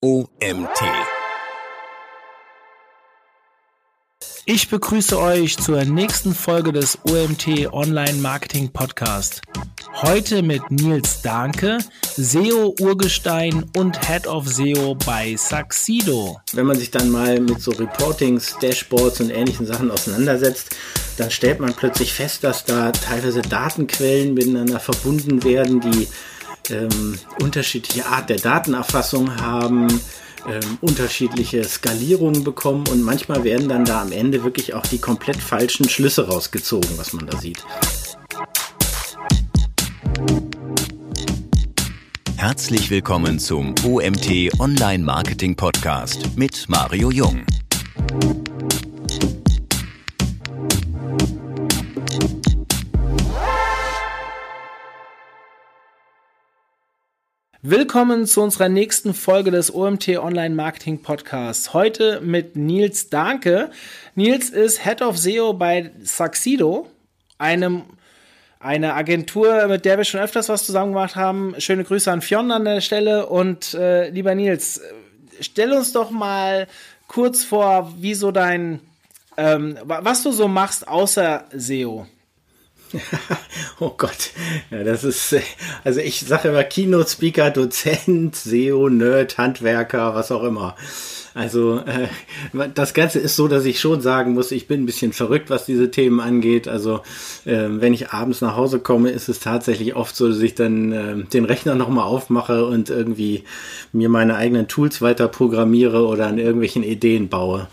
[0.00, 0.80] OMT.
[4.46, 9.42] Ich begrüße euch zur nächsten Folge des OMT Online Marketing Podcast.
[9.94, 11.78] Heute mit Nils Danke,
[12.16, 16.40] SEO Urgestein und Head of SEO bei Saxido.
[16.52, 20.76] Wenn man sich dann mal mit so Reportings, Dashboards und ähnlichen Sachen auseinandersetzt,
[21.16, 26.06] dann stellt man plötzlich fest, dass da teilweise Datenquellen miteinander verbunden werden, die
[26.70, 29.88] ähm, unterschiedliche Art der Datenerfassung haben,
[30.48, 35.36] ähm, unterschiedliche Skalierungen bekommen und manchmal werden dann da am Ende wirklich auch die komplett
[35.36, 37.64] falschen Schlüsse rausgezogen, was man da sieht.
[42.36, 47.44] Herzlich willkommen zum OMT Online Marketing Podcast mit Mario Jung.
[57.70, 61.74] Willkommen zu unserer nächsten Folge des OMT Online Marketing Podcasts.
[61.74, 63.70] Heute mit Nils Danke.
[64.14, 66.88] Nils ist Head of SEO bei Saxido,
[67.36, 67.82] einem
[68.58, 71.56] eine Agentur, mit der wir schon öfters was zusammen gemacht haben.
[71.58, 73.26] Schöne Grüße an Fionn an der Stelle.
[73.26, 74.80] Und äh, lieber Nils,
[75.38, 76.68] stell uns doch mal
[77.06, 78.80] kurz vor, wie so dein,
[79.36, 82.06] ähm, was du so machst außer SEO.
[83.80, 84.30] oh Gott,
[84.70, 85.36] ja, das ist,
[85.84, 90.74] also ich sage immer Keynote Speaker, Dozent, SEO, Nerd, Handwerker, was auch immer.
[91.34, 92.08] Also äh,
[92.74, 95.66] das Ganze ist so, dass ich schon sagen muss, ich bin ein bisschen verrückt, was
[95.66, 96.66] diese Themen angeht.
[96.66, 97.02] Also
[97.44, 100.92] äh, wenn ich abends nach Hause komme, ist es tatsächlich oft so, dass ich dann
[100.92, 103.44] äh, den Rechner nochmal aufmache und irgendwie
[103.92, 107.68] mir meine eigenen Tools weiter programmiere oder an irgendwelchen Ideen baue.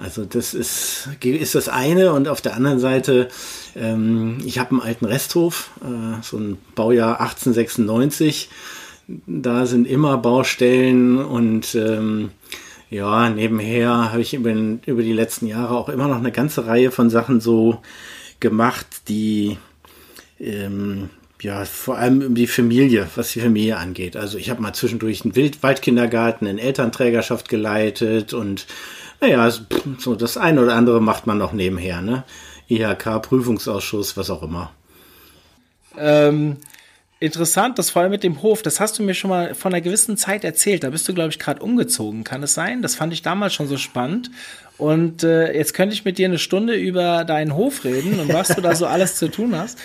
[0.00, 3.28] Also das ist, ist das eine und auf der anderen Seite,
[3.74, 8.48] ähm, ich habe einen alten Resthof, äh, so ein Baujahr 1896.
[9.26, 12.30] Da sind immer Baustellen und ähm,
[12.90, 16.90] ja, nebenher habe ich über, über die letzten Jahre auch immer noch eine ganze Reihe
[16.90, 17.82] von Sachen so
[18.40, 19.58] gemacht, die
[20.38, 24.16] ähm, ja, vor allem um die Familie, was die Familie angeht.
[24.16, 28.66] Also ich habe mal zwischendurch einen Wild Waldkindergarten in Elternträgerschaft geleitet und
[29.20, 29.50] naja,
[29.98, 32.24] so das eine oder andere macht man noch nebenher, ne?
[32.68, 34.72] IHK, Prüfungsausschuss, was auch immer.
[35.96, 36.58] Ähm,
[37.18, 39.80] interessant, das vor allem mit dem Hof, das hast du mir schon mal von einer
[39.80, 40.84] gewissen Zeit erzählt.
[40.84, 42.24] Da bist du, glaube ich, gerade umgezogen.
[42.24, 42.82] Kann es sein?
[42.82, 44.30] Das fand ich damals schon so spannend.
[44.76, 48.48] Und äh, jetzt könnte ich mit dir eine Stunde über deinen Hof reden und was
[48.48, 49.78] du da so alles zu tun hast.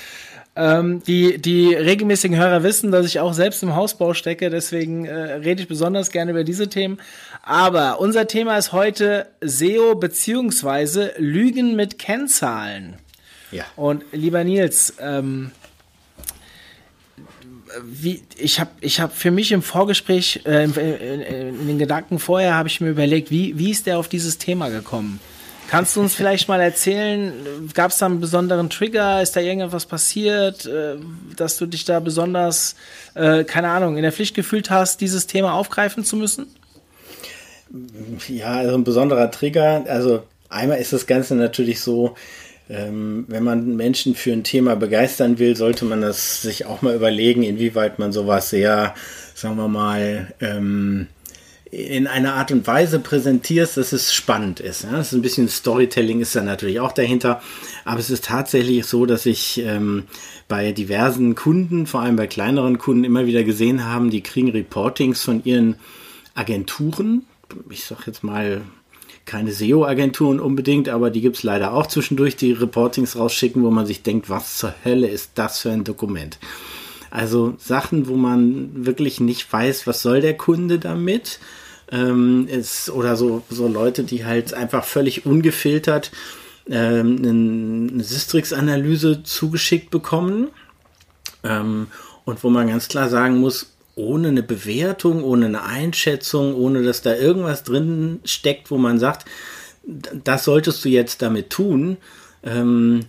[0.56, 5.14] Ähm, die, die regelmäßigen Hörer wissen, dass ich auch selbst im Hausbau stecke, deswegen äh,
[5.14, 7.00] rede ich besonders gerne über diese Themen.
[7.42, 12.98] Aber unser Thema ist heute SEO beziehungsweise Lügen mit Kennzahlen.
[13.52, 13.66] Ja.
[13.76, 15.52] Und lieber Nils, ähm,
[17.84, 22.54] wie, ich habe ich hab für mich im Vorgespräch, äh, in, in, den Gedanken vorher,
[22.54, 25.20] habe ich mir überlegt, wie, wie ist der auf dieses Thema gekommen?
[25.74, 27.34] Kannst du uns vielleicht mal erzählen,
[27.74, 29.24] gab es da einen besonderen Trigger?
[29.24, 30.98] Ist da irgendwas passiert, äh,
[31.36, 32.76] dass du dich da besonders,
[33.16, 36.46] äh, keine Ahnung, in der Pflicht gefühlt hast, dieses Thema aufgreifen zu müssen?
[38.28, 39.84] Ja, also ein besonderer Trigger.
[39.88, 42.14] Also einmal ist das Ganze natürlich so,
[42.70, 46.94] ähm, wenn man Menschen für ein Thema begeistern will, sollte man das sich auch mal
[46.94, 48.94] überlegen, inwieweit man sowas sehr,
[49.34, 51.08] sagen wir mal, ähm,
[51.74, 54.84] in einer Art und Weise präsentierst, dass es spannend ist.
[54.84, 54.92] Ja?
[54.92, 57.42] Das ist ein bisschen Storytelling ist da natürlich auch dahinter,
[57.84, 60.04] aber es ist tatsächlich so, dass ich ähm,
[60.48, 65.24] bei diversen Kunden, vor allem bei kleineren Kunden, immer wieder gesehen haben, die kriegen Reportings
[65.24, 65.78] von ihren
[66.36, 67.26] Agenturen.
[67.72, 68.62] Ich sag jetzt mal
[69.26, 74.04] keine SEO-Agenturen unbedingt, aber die gibt's leider auch zwischendurch, die Reportings rausschicken, wo man sich
[74.04, 76.38] denkt, was zur Hölle ist das für ein Dokument?
[77.10, 81.40] Also Sachen, wo man wirklich nicht weiß, was soll der Kunde damit?
[81.94, 86.12] Ähm, ist, oder so, so Leute, die halt einfach völlig ungefiltert
[86.70, 90.50] ähm, eine Sistrix-Analyse zugeschickt bekommen.
[91.44, 91.88] Ähm,
[92.26, 97.02] und wo man ganz klar sagen muss, ohne eine Bewertung, ohne eine Einschätzung, ohne dass
[97.04, 99.26] da irgendwas drin steckt, wo man sagt,
[99.86, 101.98] das solltest du jetzt damit tun,
[102.44, 103.02] ähm,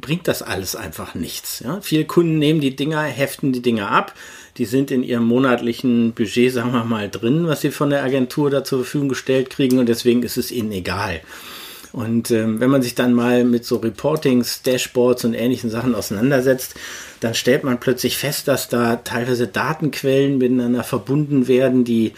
[0.00, 1.60] bringt das alles einfach nichts.
[1.60, 1.80] Ja?
[1.80, 4.14] Viele Kunden nehmen die Dinger, heften die Dinger ab,
[4.60, 8.50] die sind in ihrem monatlichen Budget, sagen wir mal, drin, was sie von der Agentur
[8.50, 11.22] da zur Verfügung gestellt kriegen und deswegen ist es ihnen egal.
[11.92, 16.74] Und ähm, wenn man sich dann mal mit so Reportings, Dashboards und ähnlichen Sachen auseinandersetzt,
[17.20, 22.12] dann stellt man plötzlich fest, dass da teilweise Datenquellen miteinander verbunden werden, die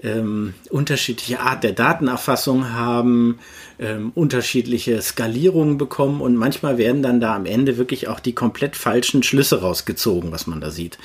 [0.00, 3.40] ähm, unterschiedliche Art der Datenerfassung haben,
[3.80, 8.76] ähm, unterschiedliche Skalierungen bekommen und manchmal werden dann da am Ende wirklich auch die komplett
[8.76, 10.98] falschen Schlüsse rausgezogen, was man da sieht.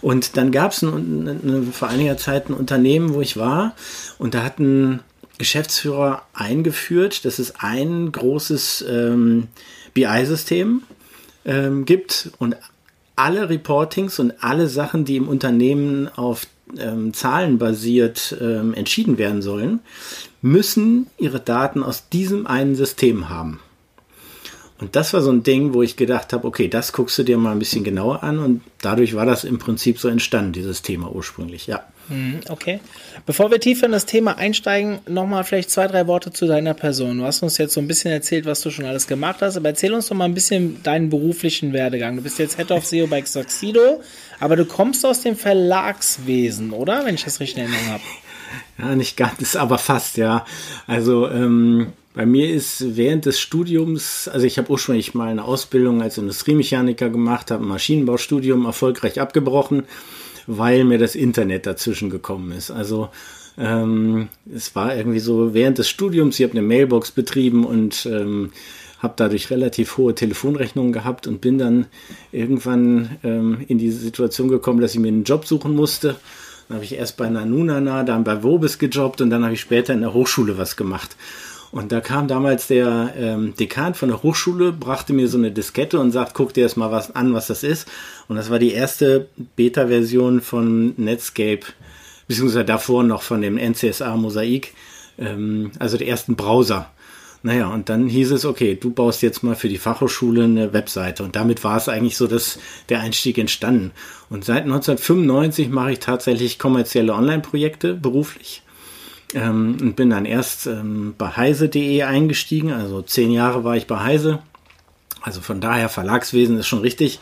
[0.00, 0.84] Und dann gab es
[1.72, 3.74] vor einiger Zeit ein Unternehmen, wo ich war
[4.18, 5.00] und da hatten
[5.38, 9.46] Geschäftsführer eingeführt, dass es ein großes ähm,
[9.94, 10.82] BI-System
[11.44, 12.56] ähm, gibt und
[13.14, 19.42] alle Reportings und alle Sachen, die im Unternehmen auf ähm, Zahlen basiert ähm, entschieden werden
[19.42, 19.80] sollen,
[20.42, 23.60] müssen ihre Daten aus diesem einen System haben.
[24.80, 27.36] Und das war so ein Ding, wo ich gedacht habe, okay, das guckst du dir
[27.36, 31.12] mal ein bisschen genauer an und dadurch war das im Prinzip so entstanden, dieses Thema
[31.12, 31.82] ursprünglich, ja.
[32.08, 32.78] Mhm, okay.
[33.26, 37.18] Bevor wir tiefer in das Thema einsteigen, nochmal vielleicht zwei, drei Worte zu deiner Person.
[37.18, 39.70] Du hast uns jetzt so ein bisschen erzählt, was du schon alles gemacht hast, aber
[39.70, 42.14] erzähl uns doch mal ein bisschen deinen beruflichen Werdegang.
[42.14, 44.00] Du bist jetzt Head of SEO bei Saxido,
[44.38, 47.04] aber du kommst aus dem Verlagswesen, oder?
[47.04, 48.02] Wenn ich das richtig in Erinnerung habe.
[48.78, 50.44] Ja, nicht ganz, aber fast, ja.
[50.86, 56.02] Also, ähm, bei mir ist während des Studiums, also ich habe ursprünglich mal eine Ausbildung
[56.02, 59.84] als Industriemechaniker gemacht, habe ein Maschinenbaustudium erfolgreich abgebrochen,
[60.48, 62.72] weil mir das Internet dazwischen gekommen ist.
[62.72, 63.10] Also
[63.56, 68.50] ähm, es war irgendwie so während des Studiums, ich habe eine Mailbox betrieben und ähm,
[68.98, 71.86] habe dadurch relativ hohe Telefonrechnungen gehabt und bin dann
[72.32, 76.16] irgendwann ähm, in diese Situation gekommen, dass ich mir einen Job suchen musste.
[76.68, 79.94] Dann habe ich erst bei Nanunana, dann bei Wobis gejobbt und dann habe ich später
[79.94, 81.16] in der Hochschule was gemacht.
[81.70, 85.98] Und da kam damals der ähm, Dekan von der Hochschule, brachte mir so eine Diskette
[85.98, 87.88] und sagt, guck dir erst mal was an, was das ist.
[88.26, 91.60] Und das war die erste Beta-Version von Netscape,
[92.26, 94.74] beziehungsweise davor noch von dem NCSA Mosaik,
[95.18, 96.90] ähm, also der ersten Browser.
[97.48, 101.22] Naja, und dann hieß es, okay, du baust jetzt mal für die Fachhochschule eine Webseite.
[101.22, 102.58] Und damit war es eigentlich so, dass
[102.90, 103.92] der Einstieg entstanden.
[104.28, 108.60] Und seit 1995 mache ich tatsächlich kommerzielle Online-Projekte beruflich
[109.32, 112.70] ähm, und bin dann erst ähm, bei heise.de eingestiegen.
[112.70, 114.40] Also zehn Jahre war ich bei Heise.
[115.22, 117.18] Also von daher Verlagswesen ist schon richtig.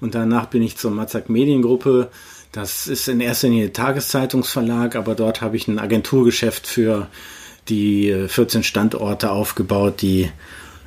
[0.00, 2.10] Und danach bin ich zur Mazak Mediengruppe.
[2.52, 7.08] Das ist in erster Linie Tageszeitungsverlag, aber dort habe ich ein Agenturgeschäft für
[7.68, 10.30] die 14 äh, Standorte aufgebaut, die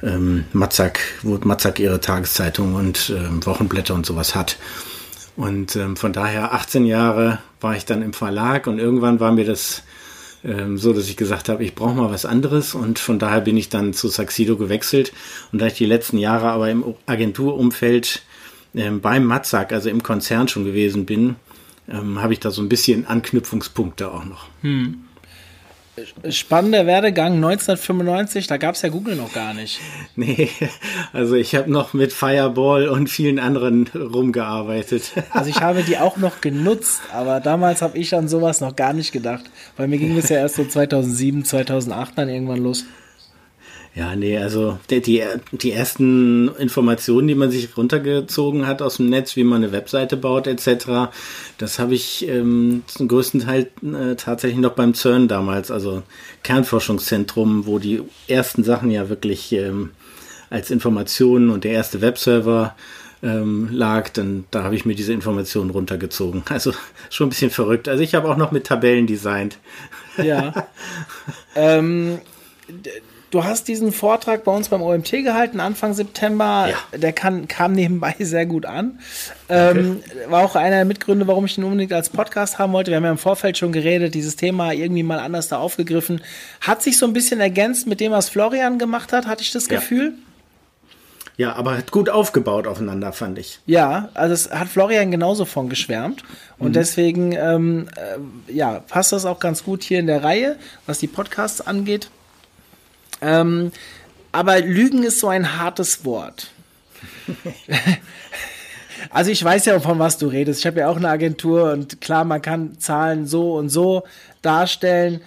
[0.04, 4.58] ähm, Mazak, wo Mazak ihre Tageszeitung und ähm, Wochenblätter und sowas hat.
[5.36, 9.46] Und ähm, von daher 18 Jahre war ich dann im Verlag und irgendwann war mir
[9.46, 9.84] das
[10.44, 13.58] ähm, so, dass ich gesagt habe, ich brauche mal was anderes und von daher bin
[13.58, 15.14] ich dann zu Saxido gewechselt
[15.52, 18.24] und da ich die letzten Jahre aber im Agenturumfeld
[18.76, 21.36] ähm, beim Matzak, also im Konzern schon gewesen bin,
[21.88, 24.48] ähm, habe ich da so ein bisschen Anknüpfungspunkte auch noch.
[24.62, 25.07] Hm
[26.30, 29.80] spannender Werdegang 1995, da gab es ja Google noch gar nicht.
[30.16, 30.50] Nee,
[31.14, 35.12] also ich habe noch mit Fireball und vielen anderen rumgearbeitet.
[35.32, 38.94] Also ich habe die auch noch genutzt, aber damals habe ich an sowas noch gar
[38.94, 39.46] nicht gedacht,
[39.76, 42.86] weil mir ging es ja erst so 2007, 2008 dann irgendwann los.
[43.98, 49.10] Ja, nee, also die, die, die ersten Informationen, die man sich runtergezogen hat aus dem
[49.10, 51.10] Netz, wie man eine Webseite baut etc.,
[51.58, 56.04] das habe ich ähm, zum größten Teil äh, tatsächlich noch beim CERN damals, also
[56.44, 59.90] Kernforschungszentrum, wo die ersten Sachen ja wirklich ähm,
[60.52, 62.76] als Informationen und der erste Webserver
[63.24, 66.44] ähm, lag, dann da habe ich mir diese Informationen runtergezogen.
[66.50, 66.72] Also
[67.10, 67.88] schon ein bisschen verrückt.
[67.88, 69.58] Also ich habe auch noch mit Tabellen designt.
[70.24, 70.68] Ja.
[71.56, 72.20] ähm,
[73.30, 76.70] Du hast diesen Vortrag bei uns beim OMT gehalten, Anfang September.
[76.70, 76.98] Ja.
[76.98, 79.00] Der kann, kam nebenbei sehr gut an.
[79.50, 82.92] Ähm, war auch einer der Mitgründe, warum ich ihn unbedingt als Podcast haben wollte.
[82.92, 86.22] Wir haben ja im Vorfeld schon geredet, dieses Thema irgendwie mal anders da aufgegriffen.
[86.62, 89.68] Hat sich so ein bisschen ergänzt mit dem, was Florian gemacht hat, hatte ich das
[89.68, 90.14] Gefühl.
[91.36, 91.50] Ja.
[91.50, 93.60] ja, aber hat gut aufgebaut aufeinander, fand ich.
[93.66, 96.24] Ja, also es hat Florian genauso von geschwärmt.
[96.60, 96.74] Und mhm.
[96.74, 101.08] deswegen, ähm, äh, ja, passt das auch ganz gut hier in der Reihe, was die
[101.08, 102.10] Podcasts angeht.
[103.22, 103.72] Ähm,
[104.32, 106.52] aber Lügen ist so ein hartes Wort.
[109.10, 110.60] also ich weiß ja, von was du redest.
[110.60, 114.04] Ich habe ja auch eine Agentur und klar, man kann Zahlen so und so
[114.42, 115.22] darstellen.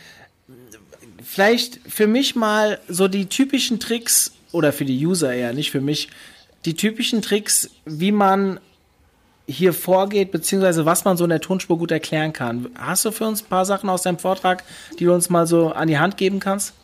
[1.24, 5.80] Vielleicht für mich mal so die typischen Tricks oder für die User eher, nicht für
[5.80, 6.08] mich,
[6.64, 8.60] die typischen Tricks, wie man
[9.46, 12.68] hier vorgeht, beziehungsweise was man so in der Tonspur gut erklären kann.
[12.78, 14.62] Hast du für uns ein paar Sachen aus deinem Vortrag,
[14.98, 16.74] die du uns mal so an die Hand geben kannst?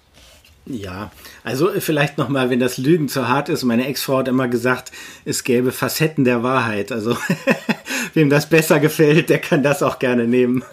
[0.68, 1.12] Ja,
[1.44, 3.62] also vielleicht nochmal, wenn das Lügen zu hart ist.
[3.62, 4.90] Meine Ex-Frau hat immer gesagt,
[5.24, 6.90] es gäbe Facetten der Wahrheit.
[6.90, 7.16] Also
[8.14, 10.64] wem das besser gefällt, der kann das auch gerne nehmen.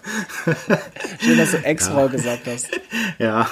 [1.24, 2.08] Schön, dass du Ex-Frau ja.
[2.08, 2.70] gesagt hast.
[3.20, 3.48] Ja,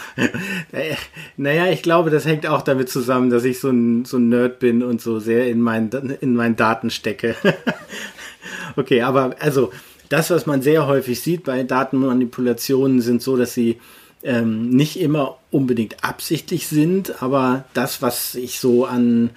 [1.38, 4.60] naja, ich glaube, das hängt auch damit zusammen, dass ich so ein, so ein Nerd
[4.60, 7.36] bin und so sehr in, mein, in meinen Daten stecke.
[8.76, 9.72] okay, aber also
[10.10, 13.80] das, was man sehr häufig sieht bei Datenmanipulationen, sind so, dass sie
[14.24, 19.32] ähm, nicht immer unbedingt absichtlich sind, aber das, was ich so an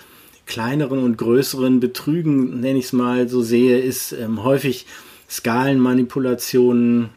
[0.46, 4.86] kleineren und größeren Betrügen, nenne ich es mal so sehe, ist ähm, häufig
[5.28, 7.10] Skalenmanipulationen,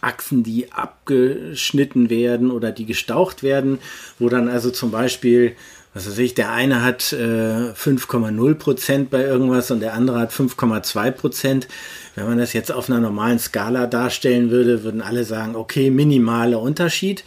[0.00, 3.78] Achsen, die abgeschnitten werden oder die gestaucht werden,
[4.18, 5.54] wo dann also zum Beispiel,
[5.94, 10.32] was weiß ich, der eine hat äh, 5,0 Prozent bei irgendwas und der andere hat
[10.32, 11.68] 5,2 Prozent.
[12.16, 16.60] Wenn man das jetzt auf einer normalen Skala darstellen würde, würden alle sagen, okay, minimaler
[16.60, 17.22] Unterschied.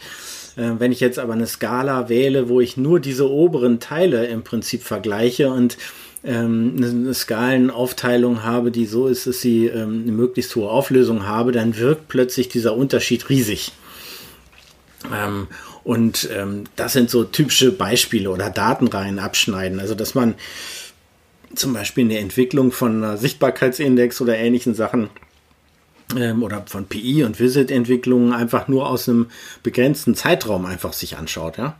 [0.56, 4.42] Äh, wenn ich jetzt aber eine Skala wähle, wo ich nur diese oberen Teile im
[4.42, 5.76] Prinzip vergleiche und
[6.22, 11.52] ähm, eine Skalenaufteilung habe, die so ist, dass sie ähm, eine möglichst hohe Auflösung habe,
[11.52, 13.72] dann wirkt plötzlich dieser Unterschied riesig.
[15.14, 15.48] Ähm,
[15.82, 16.28] und
[16.76, 19.80] das sind so typische Beispiele oder Datenreihen abschneiden.
[19.80, 20.34] Also dass man
[21.54, 25.08] zum Beispiel eine Entwicklung von einer Sichtbarkeitsindex oder ähnlichen Sachen
[26.42, 29.26] oder von PI und Visit-Entwicklungen einfach nur aus einem
[29.62, 31.76] begrenzten Zeitraum einfach sich anschaut, ja.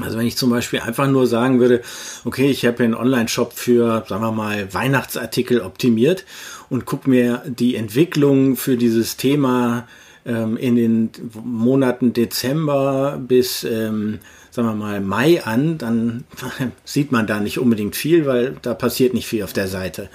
[0.00, 1.82] Also wenn ich zum Beispiel einfach nur sagen würde,
[2.24, 6.24] okay, ich habe einen Online-Shop für, sagen wir mal, Weihnachtsartikel optimiert
[6.70, 9.86] und gucke mir die Entwicklung für dieses Thema
[10.24, 11.10] ähm, in den
[11.44, 14.20] Monaten Dezember bis, ähm,
[14.52, 16.24] sagen wir mal, Mai an, dann
[16.84, 20.10] sieht man da nicht unbedingt viel, weil da passiert nicht viel auf der Seite.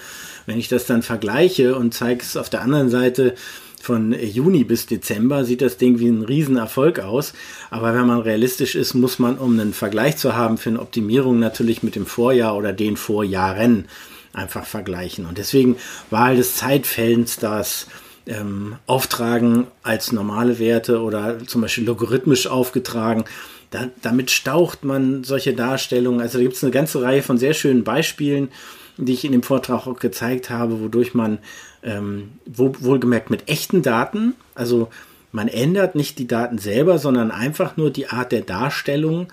[0.46, 3.34] Wenn ich das dann vergleiche und zeige es auf der anderen Seite
[3.82, 7.34] von Juni bis Dezember, sieht das Ding wie ein Riesenerfolg aus.
[7.72, 11.40] Aber wenn man realistisch ist, muss man, um einen Vergleich zu haben für eine Optimierung,
[11.40, 13.86] natürlich mit dem Vorjahr oder den Vorjahren
[14.34, 15.26] einfach vergleichen.
[15.26, 15.78] Und deswegen
[16.12, 17.88] Wahl des Zeitfensters,
[18.28, 23.26] ähm, auftragen als normale Werte oder zum Beispiel logarithmisch aufgetragen.
[23.70, 26.22] Da, damit staucht man solche Darstellungen.
[26.22, 28.50] Also da gibt es eine ganze Reihe von sehr schönen Beispielen
[28.98, 31.40] die ich in dem Vortrag auch gezeigt habe, wodurch man
[31.84, 34.90] ähm, wohlgemerkt mit echten Daten, also
[35.32, 39.28] man ändert nicht die Daten selber, sondern einfach nur die Art der Darstellung,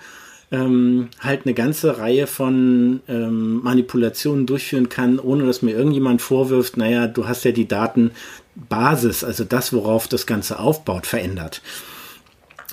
[0.51, 6.77] ähm, halt eine ganze Reihe von ähm, Manipulationen durchführen kann, ohne dass mir irgendjemand vorwirft,
[6.77, 11.61] naja, du hast ja die Datenbasis, also das, worauf das Ganze aufbaut, verändert.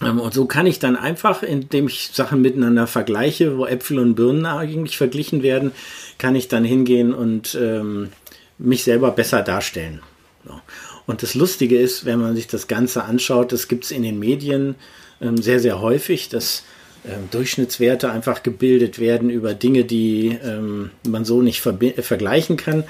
[0.02, 4.14] Ähm, und so kann ich dann einfach, indem ich Sachen miteinander vergleiche, wo Äpfel und
[4.14, 5.72] Birnen eigentlich verglichen werden,
[6.18, 8.08] kann ich dann hingehen und ähm,
[8.58, 10.00] mich selber besser darstellen.
[10.44, 10.54] So.
[11.06, 14.18] Und das Lustige ist, wenn man sich das Ganze anschaut, das gibt es in den
[14.18, 14.76] Medien
[15.20, 16.64] ähm, sehr, sehr häufig, dass
[17.04, 22.84] ähm, Durchschnittswerte einfach gebildet werden über Dinge, die ähm, man so nicht vergleichen kann.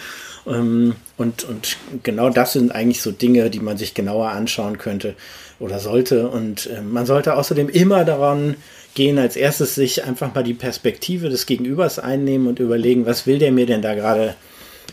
[0.46, 5.14] Ähm, und, und genau das sind eigentlich so Dinge, die man sich genauer anschauen könnte
[5.62, 6.28] oder sollte.
[6.28, 8.56] Und äh, man sollte außerdem immer daran
[8.94, 13.38] gehen, als erstes sich einfach mal die Perspektive des Gegenübers einnehmen und überlegen, was will
[13.38, 14.34] der mir denn da gerade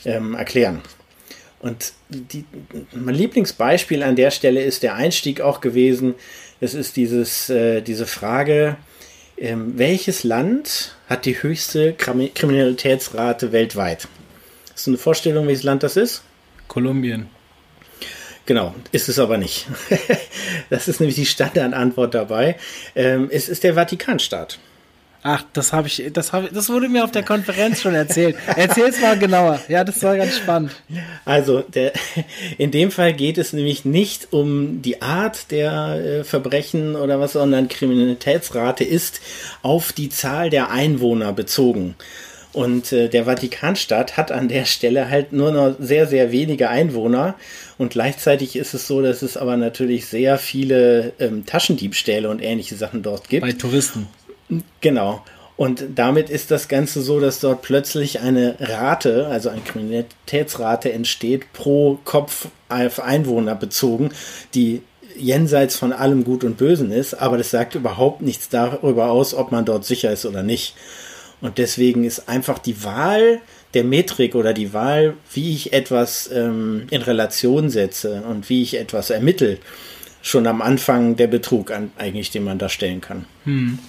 [0.05, 0.81] ähm, erklären.
[1.59, 2.45] Und die,
[2.93, 6.15] mein Lieblingsbeispiel an der Stelle ist der Einstieg auch gewesen.
[6.61, 8.77] Es ist dieses, äh, diese Frage,
[9.37, 14.07] ähm, welches Land hat die höchste Kriminalitätsrate weltweit?
[14.73, 16.21] Hast du eine Vorstellung, welches Land das ist?
[16.67, 17.27] Kolumbien.
[18.49, 19.67] Genau, ist es aber nicht.
[20.71, 22.55] das ist nämlich die Standardantwort dabei.
[22.95, 24.57] Ähm, es ist der Vatikanstaat.
[25.21, 28.37] Ach, das habe ich, das habe, das wurde mir auf der Konferenz schon erzählt.
[28.55, 29.59] Erzähl's mal genauer.
[29.67, 30.71] Ja, das war ganz spannend.
[31.25, 31.93] Also, der,
[32.57, 37.33] in dem Fall geht es nämlich nicht um die Art der äh, Verbrechen oder was,
[37.33, 39.21] sondern Kriminalitätsrate ist
[39.61, 41.93] auf die Zahl der Einwohner bezogen.
[42.51, 47.35] Und äh, der Vatikanstaat hat an der Stelle halt nur noch sehr, sehr wenige Einwohner.
[47.77, 52.75] Und gleichzeitig ist es so, dass es aber natürlich sehr viele ähm, Taschendiebstähle und ähnliche
[52.75, 53.45] Sachen dort gibt.
[53.45, 54.07] Bei Touristen.
[54.81, 55.23] Genau.
[55.57, 61.51] Und damit ist das Ganze so, dass dort plötzlich eine Rate, also eine Kriminalitätsrate entsteht
[61.51, 64.11] pro Kopf auf Einwohner bezogen,
[64.53, 64.81] die
[65.17, 69.51] jenseits von allem Gut und Bösen ist, aber das sagt überhaupt nichts darüber aus, ob
[69.51, 70.75] man dort sicher ist oder nicht.
[71.41, 73.41] Und deswegen ist einfach die Wahl
[73.73, 78.77] der Metrik oder die Wahl, wie ich etwas ähm, in Relation setze und wie ich
[78.77, 79.59] etwas ermittle,
[80.21, 83.25] schon am Anfang der Betrug an, eigentlich, den man da stellen kann.
[83.45, 83.79] Hm.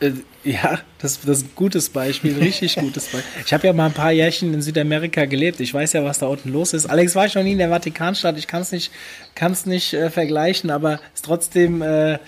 [0.00, 0.12] Äh,
[0.44, 3.42] ja, das, das ist ein gutes Beispiel, richtig gutes Beispiel.
[3.44, 5.60] Ich habe ja mal ein paar Jährchen in Südamerika gelebt.
[5.60, 6.86] Ich weiß ja, was da unten los ist.
[6.86, 8.38] Alex war ich noch nie in der Vatikanstadt.
[8.38, 8.90] Ich kann es nicht,
[9.34, 12.18] kann's nicht äh, vergleichen, aber ist trotzdem, äh,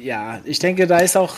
[0.00, 1.36] ja, ich denke, da ist auch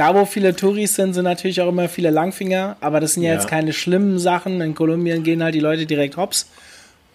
[0.00, 3.30] da, wo viele Touris sind, sind natürlich auch immer viele Langfinger, aber das sind ja,
[3.30, 4.60] ja, jetzt keine schlimmen Sachen.
[4.62, 6.46] In Kolumbien gehen halt die Leute direkt hops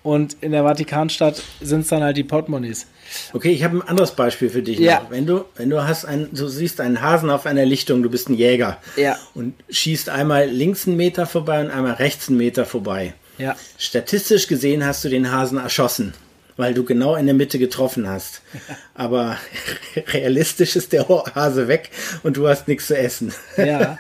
[0.04, 2.86] und in der Vatikanstadt sind es dann halt die Portemonnaies.
[3.34, 4.78] Okay, ich habe ein anderes Beispiel für dich.
[4.78, 5.00] Ja.
[5.00, 5.10] Noch.
[5.10, 8.30] Wenn du, wenn du hast ein, du siehst einen Hasen auf einer Lichtung, du bist
[8.30, 9.18] ein Jäger ja.
[9.34, 13.16] und schießt einmal links einen Meter vorbei und einmal rechts einen Meter vorbei.
[13.40, 13.56] Ja.
[13.80, 16.14] Statistisch gesehen hast du den Hasen erschossen,
[16.58, 18.42] weil du genau in der Mitte getroffen hast.
[18.94, 19.38] Aber
[20.08, 21.92] realistisch ist der Hase weg
[22.24, 23.34] und du hast nichts zu essen.
[23.58, 23.98] Ja.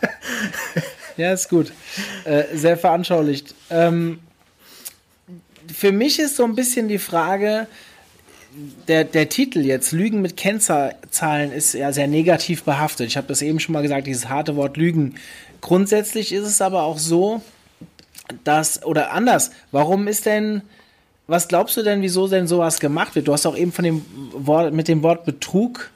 [1.17, 1.71] Ja, ist gut.
[2.25, 3.55] Äh, sehr veranschaulicht.
[3.69, 4.19] Ähm,
[5.73, 7.67] für mich ist so ein bisschen die Frage,
[8.87, 13.07] der, der Titel jetzt, Lügen mit Kennzahlen, ist ja sehr negativ behaftet.
[13.07, 15.15] Ich habe das eben schon mal gesagt, dieses harte Wort Lügen.
[15.61, 17.41] Grundsätzlich ist es aber auch so,
[18.43, 20.61] dass, oder anders, warum ist denn,
[21.27, 23.27] was glaubst du denn, wieso denn sowas gemacht wird?
[23.27, 25.89] Du hast auch eben von dem Wort, mit dem Wort Betrug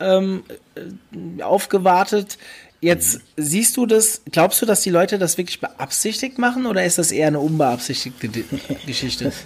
[0.00, 2.38] ähm, äh, aufgewartet.
[2.80, 6.98] Jetzt siehst du das, glaubst du, dass die Leute das wirklich beabsichtigt machen oder ist
[6.98, 8.28] das eher eine unbeabsichtigte
[8.86, 9.32] Geschichte?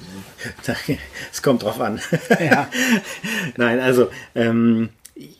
[1.33, 2.00] Es kommt drauf an.
[2.38, 2.68] Ja.
[3.56, 4.90] Nein, also ähm,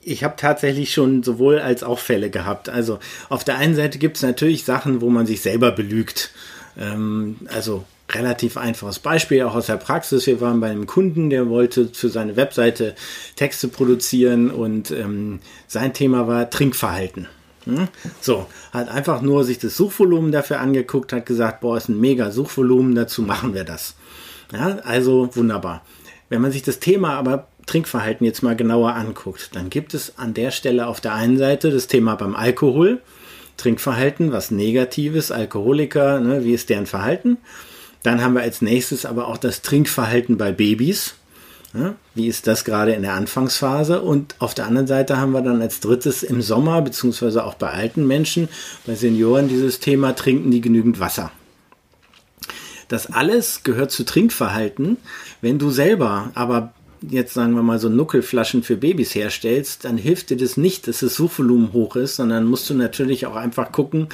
[0.03, 2.69] ich habe tatsächlich schon sowohl als auch Fälle gehabt.
[2.69, 6.33] Also auf der einen Seite gibt es natürlich Sachen, wo man sich selber belügt.
[6.79, 10.27] Ähm, also relativ einfaches Beispiel auch aus der Praxis.
[10.27, 12.95] Wir waren bei einem Kunden, der wollte für seine Webseite
[13.35, 17.27] Texte produzieren und ähm, sein Thema war Trinkverhalten.
[17.65, 17.89] Hm?
[18.21, 22.31] So, hat einfach nur sich das Suchvolumen dafür angeguckt, hat gesagt, boah, ist ein mega
[22.31, 23.97] Suchvolumen, dazu machen wir das.
[24.53, 25.83] Ja, also wunderbar.
[26.29, 30.35] Wenn man sich das Thema aber Trinkverhalten jetzt mal genauer anguckt, dann gibt es an
[30.35, 33.01] der Stelle auf der einen Seite das Thema beim Alkohol,
[33.57, 37.39] Trinkverhalten, was Negatives, Alkoholiker, ne, wie ist deren Verhalten?
[38.07, 41.15] Dann haben wir als nächstes aber auch das Trinkverhalten bei Babys.
[41.75, 44.01] Ja, wie ist das gerade in der Anfangsphase?
[44.01, 47.69] Und auf der anderen Seite haben wir dann als drittes im Sommer, beziehungsweise auch bei
[47.69, 48.49] alten Menschen,
[48.87, 51.33] bei Senioren dieses Thema, trinken die genügend Wasser?
[52.87, 54.99] Das alles gehört zu Trinkverhalten.
[55.41, 60.31] Wenn du selber aber jetzt sagen wir mal so Nuckelflaschen für Babys herstellst, dann hilft
[60.31, 64.09] dir das nicht, dass das Suchvolumen hoch ist, sondern musst du natürlich auch einfach gucken,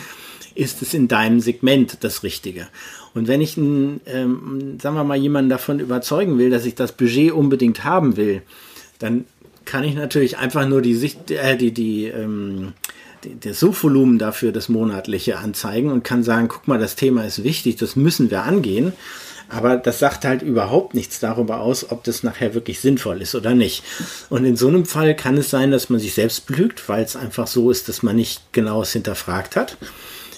[0.54, 2.68] ist es in deinem Segment das Richtige.
[3.14, 7.32] Und wenn ich, ähm, sagen wir mal, jemanden davon überzeugen will, dass ich das Budget
[7.32, 8.42] unbedingt haben will,
[8.98, 9.26] dann
[9.64, 12.72] kann ich natürlich einfach nur die Sicht, äh, die, die, ähm,
[13.40, 17.76] das Suchvolumen dafür, das monatliche anzeigen und kann sagen, guck mal, das Thema ist wichtig,
[17.76, 18.92] das müssen wir angehen.
[19.48, 23.54] Aber das sagt halt überhaupt nichts darüber aus, ob das nachher wirklich sinnvoll ist oder
[23.54, 23.84] nicht.
[24.30, 27.16] Und in so einem Fall kann es sein, dass man sich selbst belügt, weil es
[27.16, 29.76] einfach so ist, dass man nicht genaues hinterfragt hat.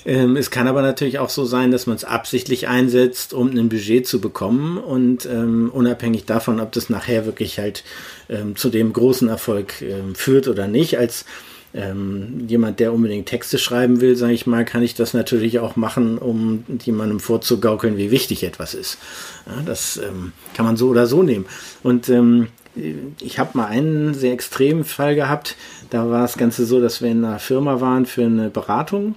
[0.07, 3.69] Ähm, es kann aber natürlich auch so sein, dass man es absichtlich einsetzt, um ein
[3.69, 7.85] Budget zu bekommen und ähm, unabhängig davon, ob das nachher wirklich halt
[8.29, 11.25] ähm, zu dem großen Erfolg ähm, führt oder nicht, als
[11.73, 15.75] ähm, jemand, der unbedingt Texte schreiben will, sage ich mal, kann ich das natürlich auch
[15.75, 18.99] machen, um jemandem vorzugaukeln, wie wichtig etwas ist.
[19.47, 21.47] Ja, das ähm, kann man so oder so nehmen.
[21.83, 22.49] Und ähm,
[23.21, 25.57] ich habe mal einen sehr extremen Fall gehabt.
[25.91, 29.15] Da war das Ganze so, dass wir in einer Firma waren für eine Beratung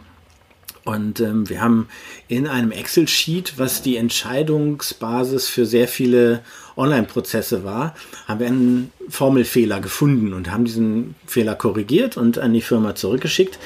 [0.87, 1.89] und ähm, wir haben
[2.29, 6.39] in einem Excel-Sheet, was die Entscheidungsbasis für sehr viele
[6.77, 7.93] Online-Prozesse war,
[8.25, 13.59] haben wir einen Formelfehler gefunden und haben diesen Fehler korrigiert und an die Firma zurückgeschickt.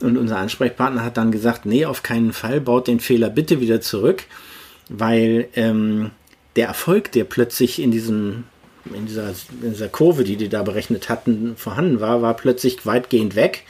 [0.00, 3.80] Und unser Ansprechpartner hat dann gesagt, nee, auf keinen Fall, baut den Fehler bitte wieder
[3.80, 4.24] zurück,
[4.90, 6.10] weil ähm,
[6.56, 8.44] der Erfolg, der plötzlich in diesem
[8.92, 9.30] in dieser,
[9.62, 13.64] in dieser Kurve, die die da berechnet hatten, vorhanden war, war plötzlich weitgehend weg.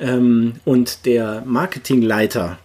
[0.00, 2.58] Ähm, und der Marketingleiter,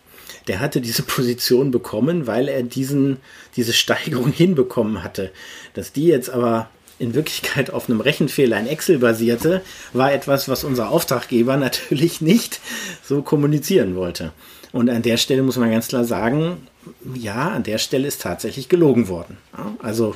[0.47, 3.17] der hatte diese Position bekommen, weil er diesen,
[3.55, 5.31] diese Steigerung hinbekommen hatte.
[5.73, 10.63] Dass die jetzt aber in Wirklichkeit auf einem Rechenfehler in Excel basierte, war etwas, was
[10.63, 12.61] unser Auftraggeber natürlich nicht
[13.03, 14.31] so kommunizieren wollte.
[14.71, 16.67] Und an der Stelle muss man ganz klar sagen,
[17.13, 19.37] ja, an der Stelle ist tatsächlich gelogen worden.
[19.79, 20.15] Also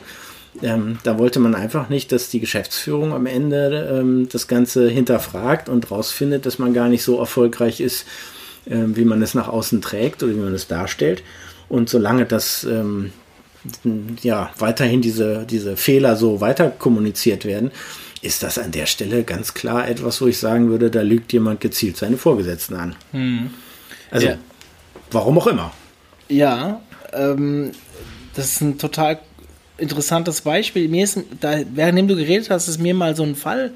[0.61, 5.69] ähm, da wollte man einfach nicht, dass die Geschäftsführung am Ende ähm, das Ganze hinterfragt
[5.69, 8.05] und rausfindet, dass man gar nicht so erfolgreich ist,
[8.67, 11.23] ähm, wie man es nach außen trägt oder wie man es darstellt.
[11.69, 13.11] Und solange das ähm,
[14.21, 17.71] ja weiterhin diese, diese Fehler so weiter kommuniziert werden,
[18.21, 21.61] ist das an der Stelle ganz klar etwas, wo ich sagen würde, da lügt jemand
[21.61, 22.95] gezielt seine Vorgesetzten an.
[23.11, 23.51] Hm.
[24.11, 24.37] Also, ja.
[25.11, 25.71] warum auch immer.
[26.27, 26.81] Ja,
[27.13, 27.71] ähm,
[28.35, 29.19] das ist ein total
[29.79, 30.87] interessantes Beispiel.
[30.87, 33.71] Mir ist, da, während du geredet hast, ist mir mal so ein Fall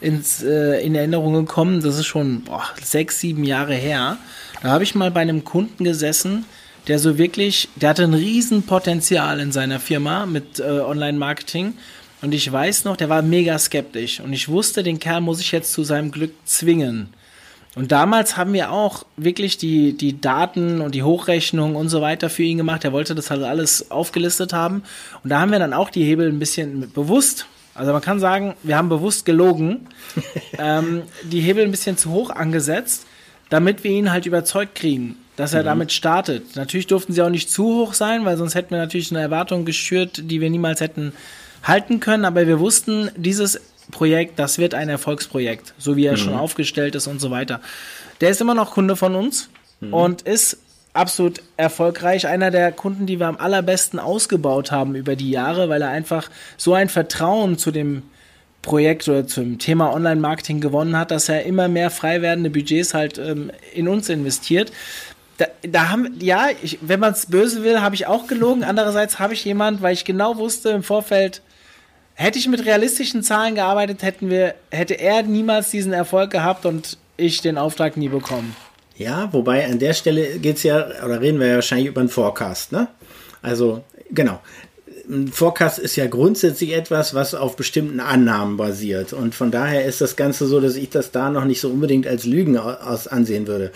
[0.00, 1.80] ins, äh, in Erinnerung gekommen.
[1.80, 4.18] Das ist schon boah, sechs, sieben Jahre her.
[4.62, 6.44] Da habe ich mal bei einem Kunden gesessen,
[6.86, 11.74] der so wirklich, der hatte ein Riesenpotenzial in seiner Firma mit äh, Online-Marketing.
[12.20, 14.20] Und ich weiß noch, der war mega skeptisch.
[14.20, 17.10] Und ich wusste, den Kerl muss ich jetzt zu seinem Glück zwingen.
[17.74, 22.30] Und damals haben wir auch wirklich die, die Daten und die Hochrechnung und so weiter
[22.30, 22.84] für ihn gemacht.
[22.84, 24.82] Er wollte das halt alles aufgelistet haben.
[25.22, 27.46] Und da haben wir dann auch die Hebel ein bisschen bewusst,
[27.78, 29.86] also man kann sagen, wir haben bewusst gelogen,
[30.58, 33.06] ähm, die Hebel ein bisschen zu hoch angesetzt,
[33.50, 35.16] damit wir ihn halt überzeugt kriegen.
[35.36, 35.66] dass er mhm.
[35.66, 36.56] damit startet.
[36.56, 39.64] Natürlich durften sie auch nicht zu hoch sein, weil sonst hätten wir natürlich eine Erwartung
[39.64, 41.12] geschürt, die wir niemals hätten
[41.62, 42.24] halten können.
[42.24, 46.18] Aber wir wussten, dieses Projekt, das wird ein Erfolgsprojekt, so wie er mhm.
[46.18, 47.60] schon aufgestellt ist und so weiter.
[48.20, 49.48] Der ist immer noch Kunde von uns
[49.80, 49.94] mhm.
[49.94, 50.58] und ist
[50.92, 52.26] absolut erfolgreich.
[52.26, 56.28] Einer der Kunden, die wir am allerbesten ausgebaut haben über die Jahre, weil er einfach
[56.56, 58.02] so ein Vertrauen zu dem
[58.62, 63.18] Projekt oder zum Thema Online-Marketing gewonnen hat, dass er immer mehr frei werdende Budgets halt
[63.18, 64.72] ähm, in uns investiert.
[65.38, 68.64] Da, da haben, ja, ich, wenn man es böse will, habe ich auch gelogen.
[68.64, 71.42] Andererseits habe ich jemand, weil ich genau wusste im Vorfeld,
[72.18, 76.98] hätte ich mit realistischen Zahlen gearbeitet, hätten wir, hätte er niemals diesen Erfolg gehabt und
[77.16, 78.56] ich den Auftrag nie bekommen.
[78.96, 82.10] Ja, wobei an der Stelle geht es ja, oder reden wir ja wahrscheinlich über einen
[82.10, 82.88] Forecast, ne?
[83.40, 84.40] Also, genau.
[85.10, 89.14] Ein Forecast ist ja grundsätzlich etwas, was auf bestimmten Annahmen basiert.
[89.14, 92.06] Und von daher ist das Ganze so, dass ich das da noch nicht so unbedingt
[92.06, 93.72] als Lügen aus ansehen würde.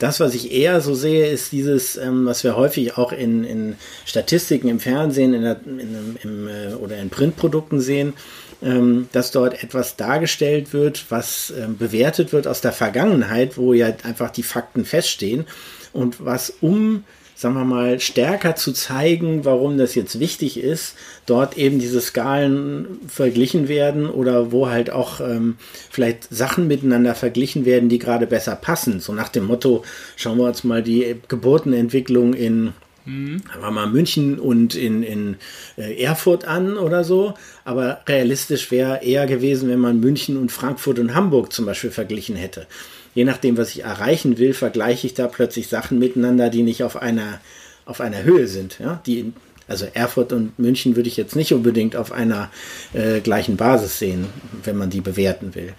[0.00, 3.76] Das, was ich eher so sehe, ist dieses, ähm, was wir häufig auch in, in
[4.04, 8.14] Statistiken im Fernsehen in der, in, im, äh, oder in Printprodukten sehen,
[8.60, 13.94] ähm, dass dort etwas dargestellt wird, was ähm, bewertet wird aus der Vergangenheit, wo ja
[14.02, 15.46] einfach die Fakten feststehen
[15.92, 17.04] und was um
[17.42, 20.94] sagen wir mal, stärker zu zeigen, warum das jetzt wichtig ist,
[21.26, 25.56] dort eben diese Skalen verglichen werden oder wo halt auch ähm,
[25.90, 29.00] vielleicht Sachen miteinander verglichen werden, die gerade besser passen.
[29.00, 29.84] So nach dem Motto,
[30.16, 32.72] schauen wir uns mal die Geburtenentwicklung in
[33.04, 33.42] Mhm.
[33.52, 35.36] Da war mal München und in, in
[35.76, 37.34] äh, Erfurt an oder so.
[37.64, 42.36] Aber realistisch wäre eher gewesen, wenn man München und Frankfurt und Hamburg zum Beispiel verglichen
[42.36, 42.68] hätte.
[43.14, 46.96] Je nachdem, was ich erreichen will, vergleiche ich da plötzlich Sachen miteinander, die nicht auf
[46.96, 47.40] einer,
[47.84, 48.78] auf einer Höhe sind.
[48.78, 49.02] Ja?
[49.06, 49.32] Die,
[49.68, 52.50] also Erfurt und München würde ich jetzt nicht unbedingt auf einer
[52.94, 54.26] äh, gleichen Basis sehen,
[54.64, 55.72] wenn man die bewerten will.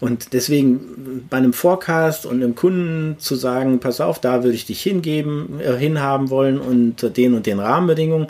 [0.00, 4.66] Und deswegen bei einem Forecast und einem Kunden zu sagen, pass auf, da würde ich
[4.66, 8.28] dich hingeben, äh, hinhaben wollen unter den und den Rahmenbedingungen,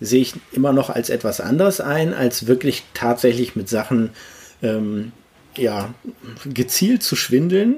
[0.00, 4.10] sehe ich immer noch als etwas anderes ein, als wirklich tatsächlich mit Sachen
[4.62, 5.12] ähm,
[5.56, 5.94] ja,
[6.46, 7.76] gezielt zu schwindeln.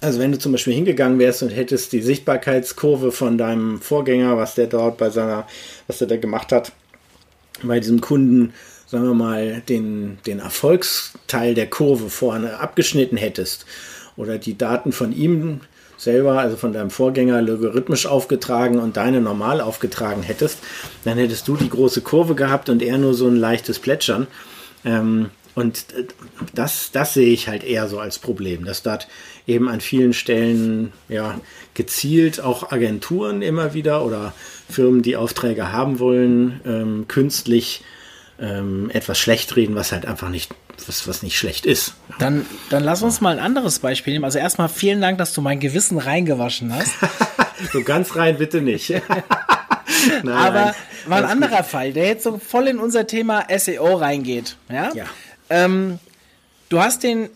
[0.00, 4.54] Also wenn du zum Beispiel hingegangen wärst und hättest die Sichtbarkeitskurve von deinem Vorgänger, was
[4.54, 5.46] der dort bei seiner,
[5.86, 6.72] was der da gemacht hat,
[7.62, 8.54] bei diesem Kunden
[8.90, 13.64] sagen wir mal, den, den Erfolgsteil der Kurve vorne abgeschnitten hättest
[14.16, 15.60] oder die Daten von ihm
[15.96, 20.58] selber, also von deinem Vorgänger, logarithmisch aufgetragen und deine normal aufgetragen hättest,
[21.04, 24.26] dann hättest du die große Kurve gehabt und er nur so ein leichtes Plätschern.
[24.84, 25.84] Ähm, und
[26.54, 29.08] das, das sehe ich halt eher so als Problem, dass dort
[29.46, 31.40] eben an vielen Stellen ja
[31.74, 34.32] gezielt auch Agenturen immer wieder oder
[34.68, 37.82] Firmen, die Aufträge haben wollen, ähm, künstlich
[38.40, 40.54] ähm, etwas schlecht reden, was halt einfach nicht,
[40.86, 41.94] was, was nicht schlecht ist.
[42.18, 44.24] Dann, dann lass uns mal ein anderes Beispiel nehmen.
[44.24, 46.94] Also erstmal vielen Dank, dass du mein Gewissen reingewaschen hast.
[47.72, 48.90] so ganz rein bitte nicht.
[50.22, 50.74] Nein, Aber
[51.06, 51.66] war ein anderer gut.
[51.66, 54.56] Fall, der jetzt so voll in unser Thema SEO reingeht.
[54.70, 54.92] Ja.
[54.94, 55.04] ja.
[55.50, 55.98] Ähm,
[56.68, 57.28] du hast den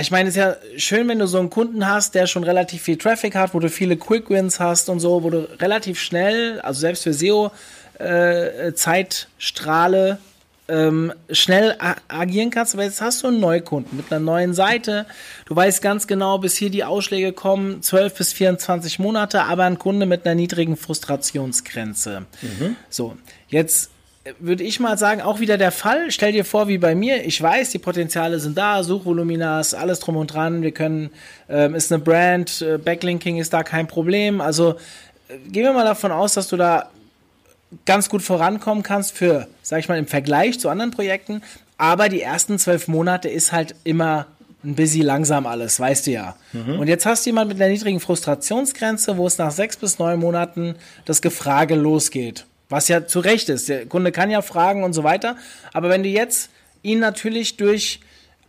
[0.00, 2.82] ich meine, es ist ja schön, wenn du so einen Kunden hast, der schon relativ
[2.82, 6.60] viel Traffic hat, wo du viele Quick Wins hast und so, wo du relativ schnell,
[6.60, 7.50] also selbst für SEO,
[7.98, 10.18] äh, Zeitstrahle
[10.68, 11.76] ähm, schnell
[12.08, 12.74] agieren kannst.
[12.74, 15.06] Aber jetzt hast du einen Neukunden mit einer neuen Seite.
[15.46, 19.78] Du weißt ganz genau, bis hier die Ausschläge kommen, 12 bis 24 Monate, aber ein
[19.78, 22.26] Kunde mit einer niedrigen Frustrationsgrenze.
[22.42, 22.76] Mhm.
[22.90, 23.16] So,
[23.48, 23.90] jetzt
[24.38, 26.10] würde ich mal sagen, auch wieder der Fall.
[26.10, 27.24] Stell dir vor, wie bei mir.
[27.24, 30.62] Ich weiß, die Potenziale sind da, Suchvoluminas, alles drum und dran.
[30.62, 31.10] Wir können,
[31.48, 34.40] ähm, ist eine Brand, äh, Backlinking ist da kein Problem.
[34.40, 34.76] Also
[35.28, 36.90] äh, gehen wir mal davon aus, dass du da
[37.84, 41.42] ganz gut vorankommen kannst für, sag ich mal, im Vergleich zu anderen Projekten.
[41.76, 44.26] Aber die ersten zwölf Monate ist halt immer
[44.64, 46.36] ein bisschen langsam alles, weißt du ja.
[46.52, 46.80] Mhm.
[46.80, 50.18] Und jetzt hast du jemand mit einer niedrigen Frustrationsgrenze, wo es nach sechs bis neun
[50.18, 52.46] Monaten das Gefrage losgeht.
[52.68, 53.68] Was ja zu Recht ist.
[53.68, 55.36] Der Kunde kann ja fragen und so weiter.
[55.72, 56.50] Aber wenn du jetzt
[56.82, 58.00] ihn natürlich durch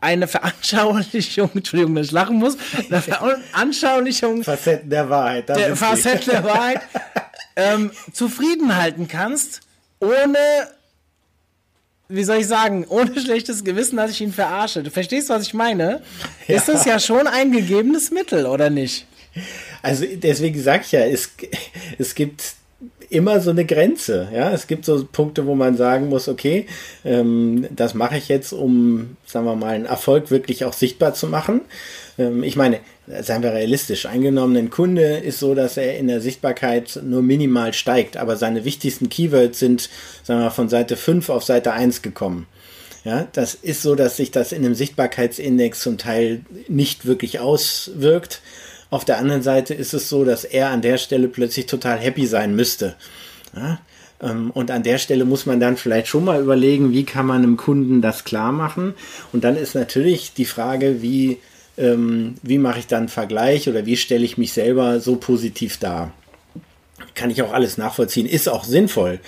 [0.02, 2.58] eine Veranschaulichung, Entschuldigung, dass ich lachen muss,
[2.90, 4.44] eine Veranschaulichung.
[4.44, 5.50] Facetten der Wahrheit.
[5.50, 6.82] Der Facetten der Wahrheit
[7.56, 9.62] ähm, zufrieden halten kannst,
[10.00, 10.38] ohne,
[12.08, 14.84] wie soll ich sagen, ohne schlechtes Gewissen, dass ich ihn verarsche.
[14.84, 16.02] Du verstehst, was ich meine?
[16.48, 16.56] Ja.
[16.56, 19.06] Ist das ja schon ein gegebenes Mittel, oder nicht?
[19.82, 21.30] Also deswegen sage ich ja, es,
[21.98, 22.44] es gibt
[23.10, 24.30] immer so eine Grenze.
[24.34, 26.68] Ja, es gibt so Punkte, wo man sagen muss, okay,
[27.04, 31.28] ähm, das mache ich jetzt, um, sagen wir mal, einen Erfolg wirklich auch sichtbar zu
[31.28, 31.62] machen.
[32.18, 32.80] Ähm, ich meine,
[33.22, 37.74] seien wir realistisch, eingenommen ein Kunde ist so, dass er in der Sichtbarkeit nur minimal
[37.74, 39.90] steigt, aber seine wichtigsten Keywords sind,
[40.24, 42.46] sagen wir, von Seite 5 auf Seite 1 gekommen.
[43.06, 48.42] Ja, das ist so, dass sich das in einem Sichtbarkeitsindex zum Teil nicht wirklich auswirkt.
[48.90, 52.26] Auf der anderen Seite ist es so, dass er an der Stelle plötzlich total happy
[52.26, 52.96] sein müsste.
[53.56, 53.80] Ja?
[54.22, 57.44] Ähm, und an der Stelle muss man dann vielleicht schon mal überlegen, wie kann man
[57.44, 58.94] einem Kunden das klar machen.
[59.32, 61.38] Und dann ist natürlich die Frage, wie,
[61.78, 65.78] ähm, wie mache ich dann einen Vergleich oder wie stelle ich mich selber so positiv
[65.78, 66.12] dar.
[67.16, 69.20] Kann ich auch alles nachvollziehen, ist auch sinnvoll.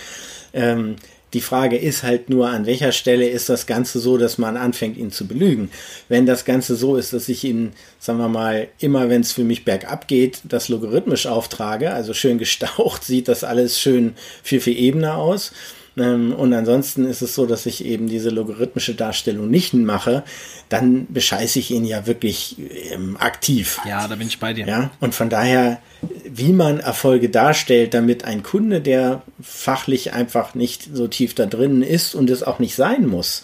[0.53, 0.95] Ähm,
[1.33, 4.97] die Frage ist halt nur, an welcher Stelle ist das Ganze so, dass man anfängt,
[4.97, 5.71] ihn zu belügen.
[6.09, 9.43] Wenn das Ganze so ist, dass ich ihn, sagen wir mal, immer wenn es für
[9.43, 14.13] mich bergab geht, das logarithmisch auftrage, also schön gestaucht, sieht das alles schön
[14.43, 15.53] viel, viel ebener aus.
[15.97, 20.23] Ähm, und ansonsten ist es so, dass ich eben diese logarithmische Darstellung nicht mache,
[20.69, 22.55] dann bescheiße ich ihn ja wirklich
[22.91, 23.79] ähm, aktiv.
[23.85, 24.65] Ja, da bin ich bei dir.
[24.65, 25.79] Ja, und von daher,
[26.23, 31.81] wie man Erfolge darstellt, damit ein Kunde, der fachlich einfach nicht so tief da drin
[31.81, 33.43] ist und es auch nicht sein muss,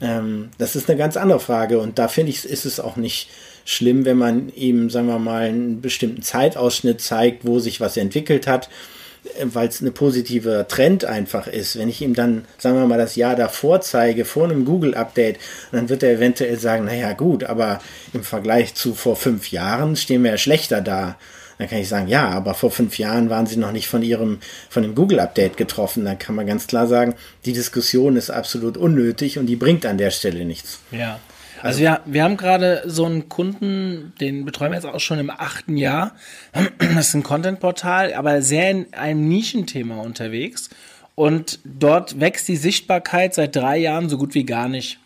[0.00, 1.80] ähm, das ist eine ganz andere Frage.
[1.80, 3.28] Und da finde ich, ist es auch nicht
[3.64, 8.46] schlimm, wenn man ihm, sagen wir mal, einen bestimmten Zeitausschnitt zeigt, wo sich was entwickelt
[8.46, 8.68] hat
[9.44, 11.78] weil es eine positive Trend einfach ist.
[11.78, 15.38] Wenn ich ihm dann, sagen wir mal, das Jahr davor zeige, vor einem Google-Update,
[15.70, 17.80] dann wird er eventuell sagen, naja gut, aber
[18.12, 21.16] im Vergleich zu vor fünf Jahren stehen wir ja schlechter da.
[21.58, 24.40] Dann kann ich sagen, ja, aber vor fünf Jahren waren sie noch nicht von ihrem,
[24.68, 26.04] von dem Google-Update getroffen.
[26.04, 29.98] Dann kann man ganz klar sagen, die Diskussion ist absolut unnötig und die bringt an
[29.98, 30.80] der Stelle nichts.
[30.90, 31.20] Ja.
[31.62, 35.30] Also wir, wir haben gerade so einen Kunden, den betreuen wir jetzt auch schon im
[35.30, 36.12] achten Jahr.
[36.78, 40.68] Das ist ein Content-Portal, aber sehr in einem Nischenthema unterwegs.
[41.14, 44.98] Und dort wächst die Sichtbarkeit seit drei Jahren so gut wie gar nicht.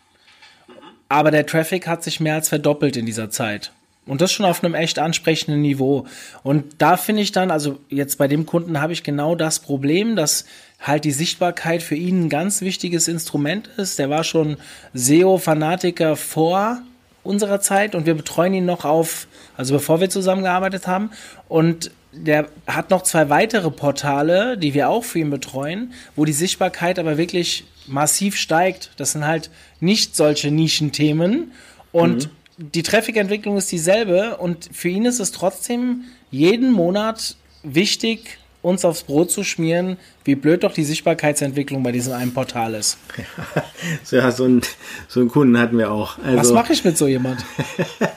[1.09, 3.73] Aber der Traffic hat sich mehr als verdoppelt in dieser Zeit.
[4.07, 6.07] Und das schon auf einem echt ansprechenden Niveau.
[6.43, 10.17] Und da finde ich dann, also jetzt bei dem Kunden habe ich genau das Problem,
[10.17, 10.47] dass
[10.81, 13.99] halt die Sichtbarkeit für ihn ein ganz wichtiges Instrument ist.
[13.99, 14.57] Der war schon
[14.95, 16.83] SEO-Fanatiker vor
[17.23, 21.11] unserer Zeit und wir betreuen ihn noch auf, also bevor wir zusammengearbeitet haben.
[21.49, 26.33] Und der hat noch zwei weitere Portale, die wir auch für ihn betreuen, wo die
[26.33, 28.91] Sichtbarkeit aber wirklich massiv steigt.
[28.97, 31.53] Das sind halt nicht solche Nischenthemen.
[31.93, 32.71] Und mhm.
[32.73, 34.39] die Traffic-Entwicklung ist dieselbe.
[34.39, 40.35] Und für ihn ist es trotzdem jeden Monat wichtig, uns aufs Brot zu schmieren, wie
[40.35, 42.99] blöd doch die Sichtbarkeitsentwicklung bei diesem einen Portal ist.
[44.11, 44.63] Ja, so, ein,
[45.09, 46.19] so einen Kunden hatten wir auch.
[46.19, 47.45] Also, Was mache ich mit so jemand?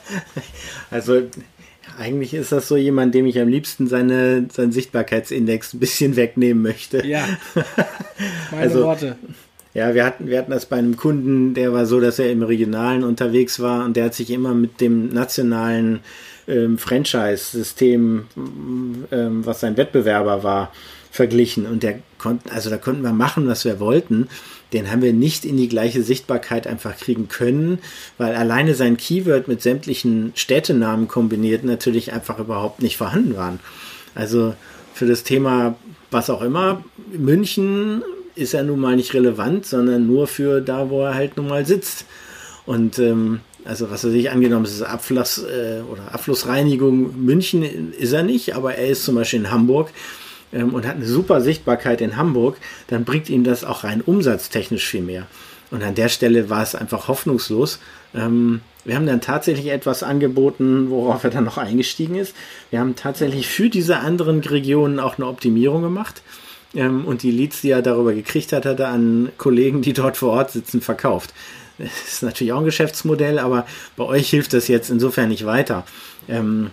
[0.91, 1.21] also
[1.97, 6.63] eigentlich ist das so jemand, dem ich am liebsten seine, seinen Sichtbarkeitsindex ein bisschen wegnehmen
[6.63, 7.05] möchte.
[7.05, 7.27] Ja.
[8.51, 9.17] Meine also, Worte.
[9.73, 12.41] Ja, wir hatten, wir hatten das bei einem Kunden, der war so, dass er im
[12.41, 15.99] Regionalen unterwegs war und der hat sich immer mit dem nationalen
[16.49, 18.25] ähm, Franchise-System,
[19.11, 20.71] ähm, was sein Wettbewerber war,
[21.11, 21.65] verglichen.
[21.65, 24.27] Und der konnten, also da konnten wir machen, was wir wollten.
[24.73, 27.79] Den haben wir nicht in die gleiche Sichtbarkeit einfach kriegen können,
[28.17, 33.59] weil alleine sein Keyword mit sämtlichen Städtenamen kombiniert natürlich einfach überhaupt nicht vorhanden waren.
[34.13, 34.53] Also
[34.93, 35.75] für das Thema
[36.11, 38.03] was auch immer, München
[38.35, 41.65] ist er nun mal nicht relevant, sondern nur für da, wo er halt nun mal
[41.65, 42.05] sitzt.
[42.65, 48.23] Und ähm, also was er sich angenommen ist Abfluss äh, oder Abflussreinigung München ist er
[48.23, 49.89] nicht, aber er ist zum Beispiel in Hamburg
[50.53, 54.87] ähm, und hat eine super Sichtbarkeit in Hamburg, dann bringt ihm das auch rein umsatztechnisch
[54.87, 55.27] viel mehr.
[55.71, 57.79] Und an der Stelle war es einfach hoffnungslos.
[58.15, 62.35] Ähm, wir haben dann tatsächlich etwas angeboten, worauf er dann noch eingestiegen ist.
[62.71, 66.23] Wir haben tatsächlich für diese anderen Regionen auch eine Optimierung gemacht.
[66.73, 70.17] Ähm, und die Leads, die er darüber gekriegt hat, hat er an Kollegen, die dort
[70.17, 71.33] vor Ort sitzen, verkauft.
[71.79, 73.65] Das ist natürlich auch ein Geschäftsmodell, aber
[73.97, 75.85] bei euch hilft das jetzt insofern nicht weiter.
[76.27, 76.69] Ähm,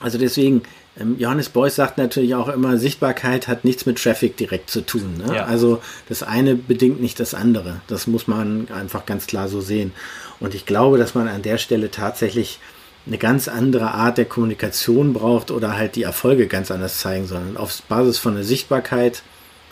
[0.00, 0.62] also deswegen,
[0.98, 5.22] ähm, Johannes Beuys sagt natürlich auch immer, Sichtbarkeit hat nichts mit Traffic direkt zu tun.
[5.24, 5.36] Ne?
[5.36, 5.44] Ja.
[5.44, 7.80] Also das eine bedingt nicht das andere.
[7.86, 9.92] Das muss man einfach ganz klar so sehen.
[10.40, 12.58] Und ich glaube, dass man an der Stelle tatsächlich
[13.06, 17.42] eine ganz andere Art der Kommunikation braucht oder halt die Erfolge ganz anders zeigen soll.
[17.56, 19.22] Auf Basis von der Sichtbarkeit,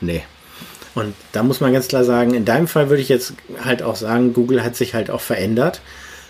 [0.00, 0.22] nee,
[0.94, 3.96] und da muss man ganz klar sagen, in deinem Fall würde ich jetzt halt auch
[3.96, 5.80] sagen, Google hat sich halt auch verändert.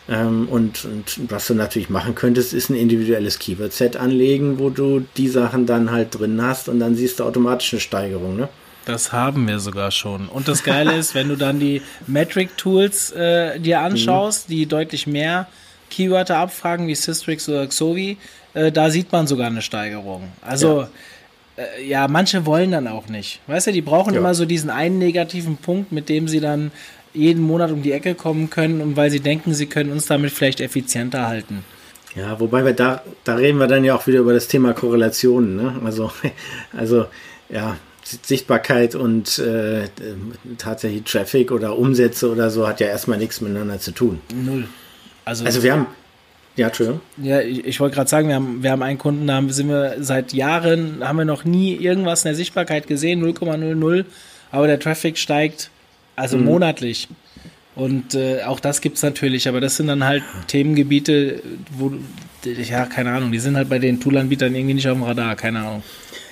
[0.09, 5.07] Ähm, und, und, was du natürlich machen könntest, ist ein individuelles Keyword-Set anlegen, wo du
[5.16, 8.49] die Sachen dann halt drin hast und dann siehst du automatisch eine Steigerung, ne?
[8.87, 10.29] Das haben wir sogar schon.
[10.29, 14.53] Und das Geile ist, wenn du dann die Metric-Tools äh, dir anschaust, mhm.
[14.53, 15.46] die deutlich mehr
[15.90, 18.16] Keywörter abfragen, wie Systrix oder Xovi,
[18.55, 20.33] äh, da sieht man sogar eine Steigerung.
[20.40, 20.88] Also ja
[21.79, 23.40] äh, ja, manche wollen dann auch nicht.
[23.46, 24.20] Weißt du, die brauchen ja.
[24.20, 26.70] immer so diesen einen negativen Punkt, mit dem sie dann
[27.12, 30.31] jeden Monat um die Ecke kommen können und weil sie denken, sie können uns damit
[30.31, 31.64] vielleicht effizienter halten.
[32.14, 35.57] Ja, wobei wir da, da reden wir dann ja auch wieder über das Thema Korrelationen.
[35.57, 35.81] Ne?
[35.85, 36.11] Also,
[36.77, 37.07] also
[37.49, 39.88] ja, Sichtbarkeit und äh,
[40.59, 44.20] tatsächlich Traffic oder Umsätze oder so hat ja erstmal nichts miteinander zu tun.
[44.35, 44.66] Null.
[45.25, 45.87] Also, also wir haben,
[46.56, 47.00] Ja, Entschuldigung.
[47.22, 49.96] Ja, ich, ich wollte gerade sagen, wir haben, wir haben einen Kunden, da sind wir
[50.00, 54.04] seit Jahren, haben wir noch nie irgendwas in der Sichtbarkeit gesehen, 0,00,
[54.50, 55.70] aber der Traffic steigt
[56.16, 56.44] also mhm.
[56.44, 57.08] monatlich.
[57.76, 61.42] Und äh, auch das gibt es natürlich, aber das sind dann halt Themengebiete,
[61.78, 61.92] wo,
[62.44, 65.60] ja, keine Ahnung, die sind halt bei den Toolanbietern irgendwie nicht auf dem Radar, keine
[65.60, 65.82] Ahnung.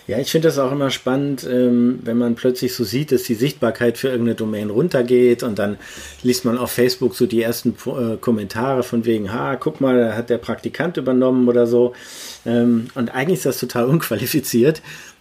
[0.08, 3.34] Ja, ich finde das auch immer spannend, ähm, wenn man plötzlich so sieht, dass die
[3.34, 5.76] Sichtbarkeit für irgendeine Domain runtergeht und dann
[6.22, 10.30] liest man auf Facebook so die ersten äh, Kommentare von wegen, ha, guck mal, hat
[10.30, 11.92] der Praktikant übernommen oder so.
[12.46, 14.80] Ähm, und eigentlich ist das total unqualifiziert.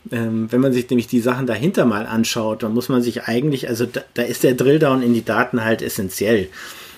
[0.10, 3.68] Ähm, wenn man sich nämlich die Sachen dahinter mal anschaut, dann muss man sich eigentlich,
[3.68, 6.48] also da, da ist der Drilldown in die Daten halt essentiell.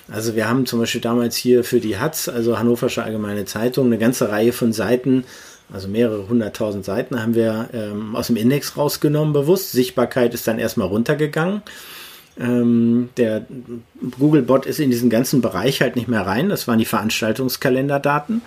[0.08, 3.98] Also wir haben zum Beispiel damals hier für die HATZ, also Hannoversche Allgemeine Zeitung, eine
[3.98, 5.24] ganze Reihe von Seiten
[5.72, 9.72] also mehrere hunderttausend Seiten haben wir ähm, aus dem Index rausgenommen, bewusst.
[9.72, 11.62] Sichtbarkeit ist dann erstmal runtergegangen.
[12.38, 13.46] Ähm, der
[14.18, 16.48] Googlebot ist in diesen ganzen Bereich halt nicht mehr rein.
[16.48, 18.42] Das waren die Veranstaltungskalenderdaten.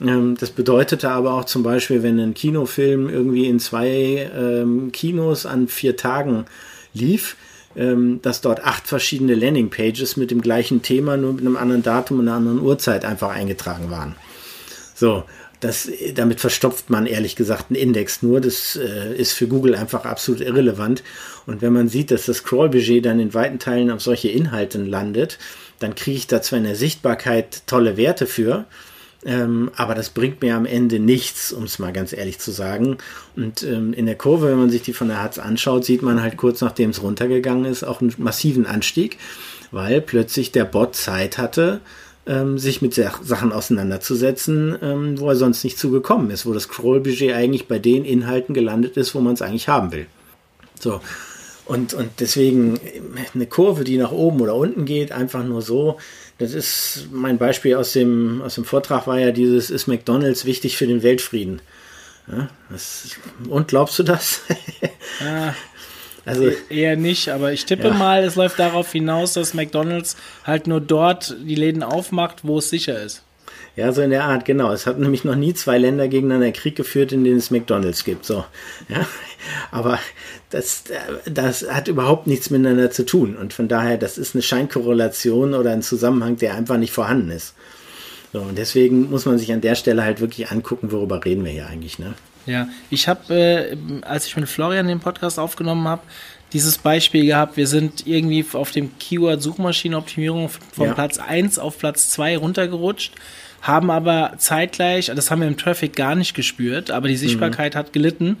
[0.00, 5.46] Ähm, das bedeutete aber auch zum Beispiel, wenn ein Kinofilm irgendwie in zwei ähm, Kinos
[5.46, 6.46] an vier Tagen
[6.94, 7.36] lief,
[7.76, 12.20] ähm, dass dort acht verschiedene Landingpages mit dem gleichen Thema, nur mit einem anderen Datum
[12.20, 14.14] und einer anderen Uhrzeit einfach eingetragen waren.
[14.94, 15.24] So,
[15.60, 18.40] das, damit verstopft man ehrlich gesagt einen Index nur.
[18.40, 21.02] Das äh, ist für Google einfach absolut irrelevant.
[21.46, 25.38] Und wenn man sieht, dass das Crawl-Budget dann in weiten Teilen auf solche Inhalte landet,
[25.78, 28.66] dann kriege ich da zwar in der Sichtbarkeit tolle Werte für,
[29.24, 32.98] ähm, aber das bringt mir am Ende nichts, um es mal ganz ehrlich zu sagen.
[33.34, 36.22] Und ähm, in der Kurve, wenn man sich die von der Hartz anschaut, sieht man
[36.22, 39.18] halt kurz nachdem es runtergegangen ist, auch einen massiven Anstieg,
[39.72, 41.80] weil plötzlich der Bot Zeit hatte,
[42.26, 47.32] ähm, sich mit Sachen auseinanderzusetzen, ähm, wo er sonst nicht zugekommen ist, wo das Scroll-Budget
[47.32, 50.06] eigentlich bei den Inhalten gelandet ist, wo man es eigentlich haben will.
[50.80, 51.00] So.
[51.64, 52.78] Und, und deswegen
[53.34, 55.98] eine Kurve, die nach oben oder unten geht, einfach nur so.
[56.38, 60.76] Das ist mein Beispiel aus dem, aus dem Vortrag war ja dieses, ist McDonalds wichtig
[60.76, 61.60] für den Weltfrieden?
[62.30, 63.16] Ja, das,
[63.48, 64.42] und glaubst du das?
[65.20, 65.54] Ja,
[66.26, 67.94] also e-, eher nicht, aber ich tippe ja.
[67.94, 72.68] mal, es läuft darauf hinaus, dass McDonald's halt nur dort die Läden aufmacht, wo es
[72.68, 73.22] sicher ist.
[73.76, 74.72] Ja, so in der Art, genau.
[74.72, 78.24] Es hat nämlich noch nie zwei Länder gegeneinander Krieg geführt, in denen es McDonalds gibt.
[78.24, 78.44] So,
[78.88, 79.06] ja.
[79.70, 79.98] Aber
[80.48, 80.84] das,
[81.26, 83.36] das hat überhaupt nichts miteinander zu tun.
[83.36, 87.54] Und von daher, das ist eine Scheinkorrelation oder ein Zusammenhang, der einfach nicht vorhanden ist.
[88.32, 91.52] So, und deswegen muss man sich an der Stelle halt wirklich angucken, worüber reden wir
[91.52, 92.14] hier eigentlich, ne?
[92.46, 96.02] Ja, ich habe, äh, als ich mit Florian den Podcast aufgenommen habe,
[96.52, 100.94] dieses Beispiel gehabt, wir sind irgendwie auf dem Keyword Suchmaschinenoptimierung von ja.
[100.94, 103.12] Platz 1 auf Platz 2 runtergerutscht,
[103.62, 107.78] haben aber zeitgleich, das haben wir im Traffic gar nicht gespürt, aber die Sichtbarkeit mhm.
[107.78, 108.36] hat gelitten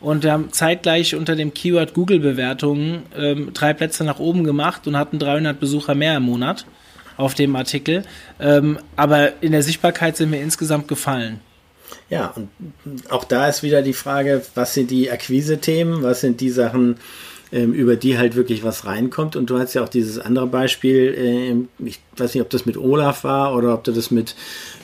[0.00, 4.86] und wir haben zeitgleich unter dem Keyword Google Bewertungen ähm, drei Plätze nach oben gemacht
[4.88, 6.66] und hatten 300 Besucher mehr im Monat
[7.16, 8.02] auf dem Artikel,
[8.40, 11.38] ähm, aber in der Sichtbarkeit sind wir insgesamt gefallen.
[12.10, 12.48] Ja, und
[13.10, 16.96] auch da ist wieder die Frage, was sind die Akquise-Themen, was sind die Sachen,
[17.52, 19.36] ähm, über die halt wirklich was reinkommt.
[19.36, 21.14] Und du hast ja auch dieses andere Beispiel,
[21.78, 24.34] äh, ich weiß nicht, ob das mit Olaf war oder ob du das mit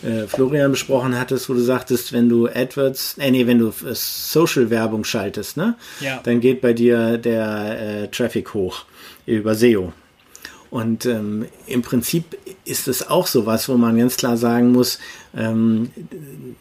[0.03, 3.95] äh, Florian besprochen hattest, wo du sagtest, wenn du AdWords, äh, nee, wenn du äh,
[3.95, 5.77] Social-Werbung schaltest, ne?
[6.01, 6.21] Ja.
[6.23, 8.85] Dann geht bei dir der äh, Traffic hoch
[9.27, 9.93] über SEO.
[10.71, 12.37] Und ähm, im Prinzip
[12.71, 14.99] ist es auch sowas, wo man ganz klar sagen muss,
[15.37, 15.91] ähm,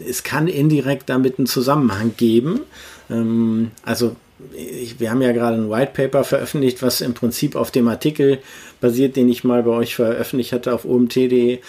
[0.05, 2.61] es kann indirekt damit einen Zusammenhang geben.
[3.09, 4.15] Ähm, also
[4.53, 8.39] ich, wir haben ja gerade ein White Paper veröffentlicht, was im Prinzip auf dem Artikel
[8.81, 11.59] basiert, den ich mal bei euch veröffentlicht hatte auf omt.de,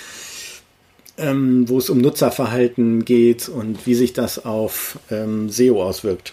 [1.18, 6.32] ähm, wo es um Nutzerverhalten geht und wie sich das auf ähm, SEO auswirkt.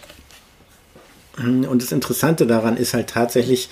[1.36, 3.68] Und das Interessante daran ist halt tatsächlich,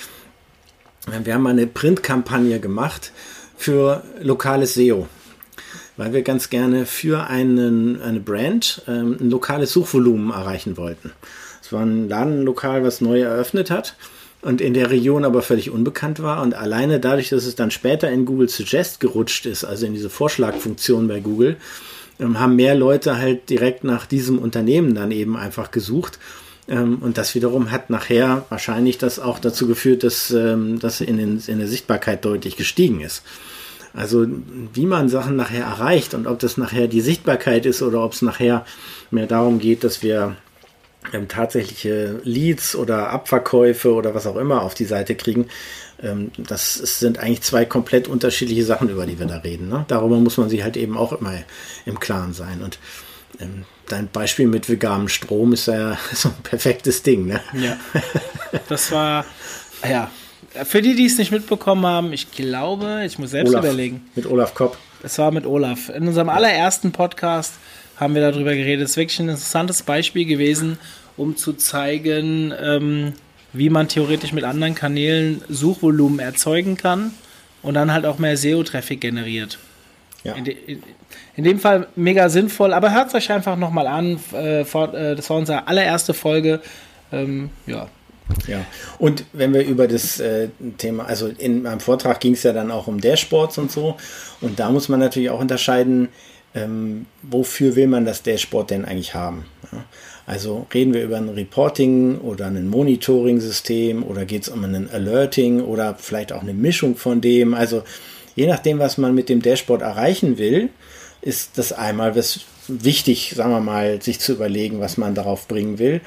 [1.24, 3.12] wir haben eine Printkampagne gemacht
[3.56, 5.06] für lokales SEO,
[5.96, 11.12] weil wir ganz gerne für einen, eine Brand ähm, ein lokales Suchvolumen erreichen wollten.
[11.62, 13.96] Es war ein Ladenlokal, was neu eröffnet hat
[14.42, 16.42] und in der Region aber völlig unbekannt war.
[16.42, 20.10] Und alleine dadurch, dass es dann später in Google Suggest gerutscht ist, also in diese
[20.10, 21.56] Vorschlagfunktion bei Google,
[22.20, 26.18] ähm, haben mehr Leute halt direkt nach diesem Unternehmen dann eben einfach gesucht
[26.68, 31.40] ähm, und das wiederum hat nachher wahrscheinlich das auch dazu geführt, dass ähm, das in,
[31.46, 33.22] in der Sichtbarkeit deutlich gestiegen ist.
[33.94, 34.26] Also
[34.74, 38.20] wie man Sachen nachher erreicht und ob das nachher die Sichtbarkeit ist oder ob es
[38.20, 38.66] nachher
[39.10, 40.36] mehr darum geht, dass wir
[41.12, 45.48] ähm, tatsächliche Leads oder Abverkäufe oder was auch immer auf die Seite kriegen,
[46.02, 49.68] ähm, das sind eigentlich zwei komplett unterschiedliche Sachen, über die wir da reden.
[49.68, 49.84] Ne?
[49.88, 51.32] Darüber muss man sich halt eben auch immer
[51.86, 52.62] im Klaren sein.
[52.62, 52.78] Und
[53.40, 57.40] ähm, dein Beispiel mit veganem Strom ist ja so ein perfektes Ding, ne?
[57.54, 57.76] Ja.
[58.68, 59.24] Das war,
[59.88, 60.10] ja,
[60.64, 64.06] für die, die es nicht mitbekommen haben, ich glaube, ich muss selbst Olaf, überlegen.
[64.14, 64.78] Mit Olaf Kopp.
[65.02, 65.88] Das war mit Olaf.
[65.90, 67.54] In unserem allerersten Podcast
[67.96, 68.84] haben wir darüber geredet.
[68.84, 70.78] Es ist wirklich ein interessantes Beispiel gewesen,
[71.16, 73.12] um zu zeigen, ähm,
[73.52, 77.12] wie man theoretisch mit anderen Kanälen Suchvolumen erzeugen kann
[77.62, 79.58] und dann halt auch mehr SEO-Traffic generiert.
[80.26, 80.34] Ja.
[80.34, 80.82] In, de, in,
[81.36, 84.18] in, dem Fall mega sinnvoll, aber hört es euch einfach nochmal an.
[84.32, 86.60] Äh, vor, äh, das war unsere allererste Folge.
[87.12, 87.88] Ähm, ja.
[88.48, 88.66] Ja,
[88.98, 90.48] und wenn wir über das äh,
[90.78, 93.96] Thema, also in meinem Vortrag ging es ja dann auch um Dashboards und so,
[94.40, 96.08] und da muss man natürlich auch unterscheiden,
[96.52, 99.44] ähm, wofür will man das Dashboard denn eigentlich haben?
[99.70, 99.84] Ja?
[100.26, 105.60] Also reden wir über ein Reporting oder ein Monitoring-System oder geht es um ein Alerting
[105.60, 107.54] oder vielleicht auch eine Mischung von dem.
[107.54, 107.84] Also
[108.36, 110.68] je nachdem, was man mit dem Dashboard erreichen will,
[111.22, 115.80] ist das einmal was wichtig, sagen wir mal, sich zu überlegen, was man darauf bringen
[115.80, 116.00] will.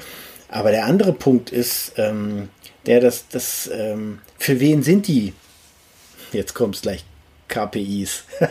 [0.48, 2.48] Aber der andere Punkt ist, ähm,
[2.86, 5.34] der das, das ähm, für wen sind die?
[6.32, 7.04] Jetzt kommt es gleich
[7.48, 8.24] KPIs.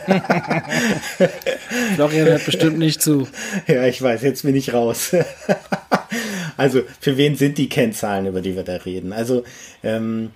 [1.96, 3.28] Florian hört bestimmt nicht zu.
[3.68, 5.16] Ja, ich weiß, jetzt bin ich raus.
[6.58, 9.14] also, für wen sind die Kennzahlen, über die wir da reden?
[9.14, 9.44] Also,
[9.84, 10.32] ähm,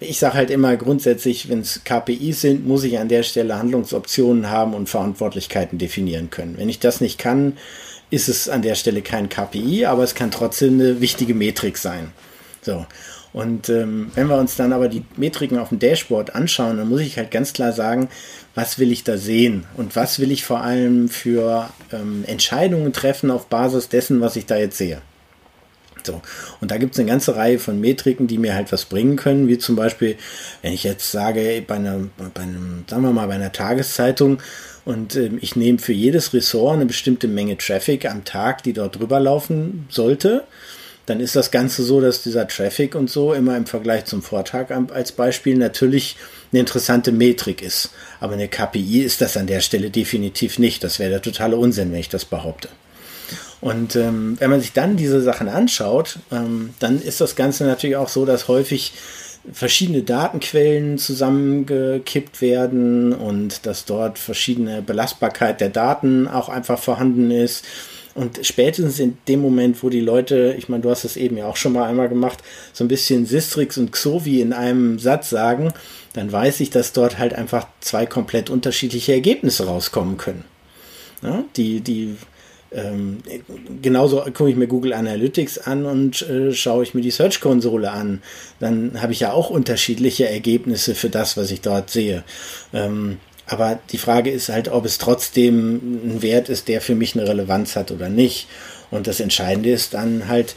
[0.00, 4.50] ich sage halt immer grundsätzlich, wenn es KPIs sind, muss ich an der Stelle Handlungsoptionen
[4.50, 6.56] haben und Verantwortlichkeiten definieren können.
[6.56, 7.56] Wenn ich das nicht kann,
[8.10, 12.12] ist es an der Stelle kein KPI, aber es kann trotzdem eine wichtige Metrik sein.
[12.62, 12.86] So.
[13.32, 17.02] Und ähm, wenn wir uns dann aber die Metriken auf dem Dashboard anschauen, dann muss
[17.02, 18.08] ich halt ganz klar sagen,
[18.54, 23.30] was will ich da sehen und was will ich vor allem für ähm, Entscheidungen treffen
[23.30, 25.02] auf Basis dessen, was ich da jetzt sehe.
[26.08, 26.22] So.
[26.62, 29.46] Und da gibt es eine ganze Reihe von Metriken, die mir halt was bringen können,
[29.46, 30.16] wie zum Beispiel,
[30.62, 34.38] wenn ich jetzt sage, bei, einer, bei einem, sagen wir mal, bei einer Tageszeitung
[34.86, 38.98] und äh, ich nehme für jedes Ressort eine bestimmte Menge Traffic am Tag, die dort
[38.98, 40.44] drüber laufen sollte,
[41.04, 44.70] dann ist das Ganze so, dass dieser Traffic und so immer im Vergleich zum Vortag
[44.70, 46.16] als Beispiel natürlich
[46.52, 47.90] eine interessante Metrik ist.
[48.18, 50.82] Aber eine KPI ist das an der Stelle definitiv nicht.
[50.84, 52.70] Das wäre der totale Unsinn, wenn ich das behaupte.
[53.60, 57.96] Und ähm, wenn man sich dann diese Sachen anschaut, ähm, dann ist das Ganze natürlich
[57.96, 58.92] auch so, dass häufig
[59.52, 67.64] verschiedene Datenquellen zusammengekippt werden und dass dort verschiedene Belastbarkeit der Daten auch einfach vorhanden ist
[68.18, 71.46] und spätestens in dem Moment, wo die Leute, ich meine, du hast es eben ja
[71.46, 72.38] auch schon mal einmal gemacht,
[72.72, 75.72] so ein bisschen Sistrix und Xovi in einem Satz sagen,
[76.14, 80.42] dann weiß ich, dass dort halt einfach zwei komplett unterschiedliche Ergebnisse rauskommen können.
[81.22, 82.16] Ja, die, die,
[82.70, 83.18] ähm,
[83.80, 88.22] genauso gucke ich mir Google Analytics an und äh, schaue ich mir die Search-Konsole an.
[88.60, 92.24] Dann habe ich ja auch unterschiedliche Ergebnisse für das, was ich dort sehe.
[92.72, 97.16] Ähm, aber die Frage ist halt, ob es trotzdem ein Wert ist, der für mich
[97.16, 98.46] eine Relevanz hat oder nicht.
[98.90, 100.54] Und das Entscheidende ist dann halt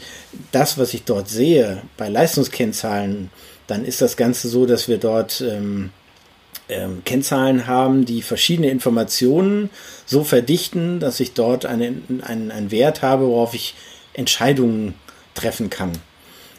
[0.52, 3.30] das, was ich dort sehe bei Leistungskennzahlen.
[3.66, 5.90] Dann ist das Ganze so, dass wir dort ähm,
[6.72, 9.70] ähm, Kennzahlen haben, die verschiedene Informationen
[10.06, 13.74] so verdichten, dass ich dort einen, einen, einen Wert habe, worauf ich
[14.14, 14.94] Entscheidungen
[15.34, 15.92] treffen kann.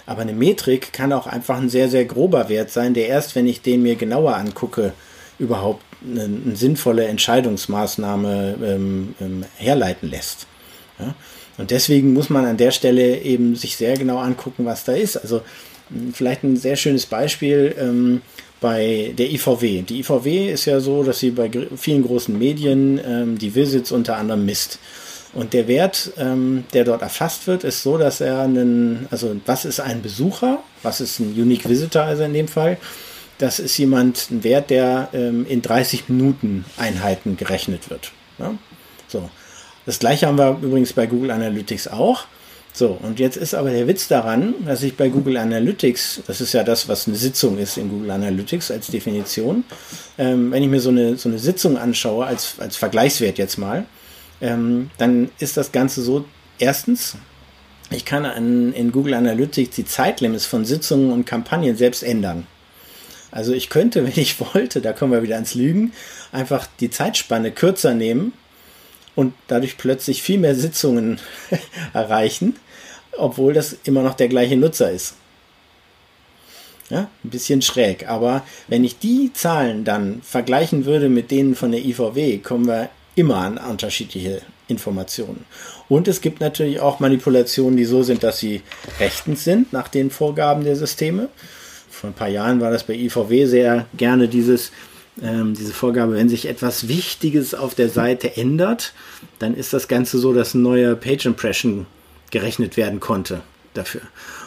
[0.05, 3.47] Aber eine Metrik kann auch einfach ein sehr, sehr grober Wert sein, der erst, wenn
[3.47, 4.93] ich den mir genauer angucke,
[5.39, 10.47] überhaupt eine, eine sinnvolle Entscheidungsmaßnahme ähm, ähm, herleiten lässt.
[10.99, 11.15] Ja?
[11.57, 15.17] Und deswegen muss man an der Stelle eben sich sehr genau angucken, was da ist.
[15.17, 15.41] Also
[16.13, 18.21] vielleicht ein sehr schönes Beispiel ähm,
[18.63, 19.81] bei der IVW.
[19.81, 24.15] Die IVW ist ja so, dass sie bei vielen großen Medien ähm, die Visits unter
[24.15, 24.79] anderem misst.
[25.33, 29.65] Und der Wert, ähm, der dort erfasst wird, ist so, dass er einen, also was
[29.65, 32.77] ist ein Besucher, was ist ein Unique Visitor, also in dem Fall,
[33.37, 38.13] das ist jemand, ein Wert, der ähm, in 30 Minuten Einheiten gerechnet wird.
[38.39, 38.53] Ja?
[39.09, 39.29] So.
[39.85, 42.27] Das gleiche haben wir übrigens bei Google Analytics auch.
[42.75, 46.53] So, und jetzt ist aber der Witz daran, dass ich bei Google Analytics, das ist
[46.53, 49.63] ja das, was eine Sitzung ist in Google Analytics als Definition,
[50.17, 53.85] ähm, wenn ich mir so eine, so eine Sitzung anschaue, als, als Vergleichswert jetzt mal,
[54.41, 56.25] ähm, dann ist das Ganze so,
[56.57, 57.15] erstens,
[57.91, 62.47] ich kann an, in Google Analytics die Zeitlimits von Sitzungen und Kampagnen selbst ändern.
[63.29, 65.93] Also ich könnte, wenn ich wollte, da kommen wir wieder ans Lügen,
[66.31, 68.33] einfach die Zeitspanne kürzer nehmen
[69.15, 71.19] und dadurch plötzlich viel mehr Sitzungen
[71.93, 72.55] erreichen,
[73.17, 75.15] obwohl das immer noch der gleiche Nutzer ist.
[76.89, 78.09] Ja, ein bisschen schräg.
[78.09, 82.89] Aber wenn ich die Zahlen dann vergleichen würde mit denen von der IVW, kommen wir
[83.15, 85.45] immer an unterschiedliche Informationen.
[85.87, 88.61] Und es gibt natürlich auch Manipulationen, die so sind, dass sie
[88.99, 91.29] rechtens sind nach den Vorgaben der Systeme
[92.03, 94.73] vor ein paar Jahren war das bei IVW sehr gerne dieses,
[95.21, 98.93] ähm, diese Vorgabe, wenn sich etwas Wichtiges auf der Seite ändert,
[99.39, 101.85] dann ist das Ganze so, dass ein neuer Page Impression
[102.31, 103.41] gerechnet werden konnte.
[103.73, 104.01] dafür.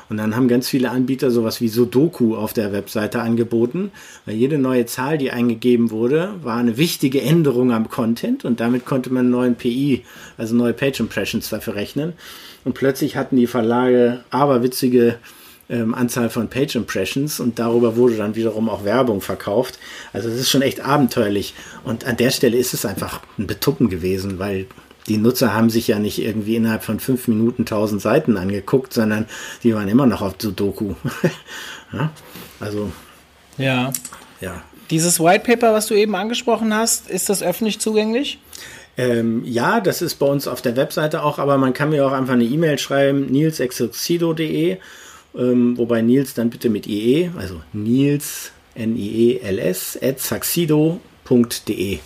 [0.09, 3.91] Und dann haben ganz viele Anbieter sowas wie Sudoku auf der Webseite angeboten,
[4.25, 8.85] weil jede neue Zahl, die eingegeben wurde, war eine wichtige Änderung am Content und damit
[8.85, 10.05] konnte man einen neuen PI,
[10.39, 12.13] also neue Page Impressions dafür rechnen.
[12.65, 15.19] Und plötzlich hatten die Verlage aberwitzige
[15.69, 19.79] ähm, Anzahl von Page Impressions und darüber wurde dann wiederum auch Werbung verkauft.
[20.13, 21.55] Also es ist schon echt abenteuerlich.
[21.85, 24.67] Und an der Stelle ist es einfach ein Betuppen gewesen, weil
[25.09, 29.27] die Nutzer haben sich ja nicht irgendwie innerhalb von fünf Minuten tausend Seiten angeguckt, sondern
[29.63, 30.95] die waren immer noch auf Sudoku.
[31.93, 32.11] ja,
[32.61, 32.91] also.
[33.57, 33.93] Ja.
[34.41, 34.63] Ja.
[34.91, 38.39] Dieses White Paper, was du eben angesprochen hast, ist das öffentlich zugänglich?
[38.97, 42.13] Ähm, ja, das ist bei uns auf der Webseite auch, aber man kann mir auch
[42.13, 44.79] einfach eine E-Mail schreiben, nilsexoxido.de,
[45.37, 51.99] ähm, wobei Nils dann bitte mit IE, also Nils, N-I-E-L-S, at saxido.de.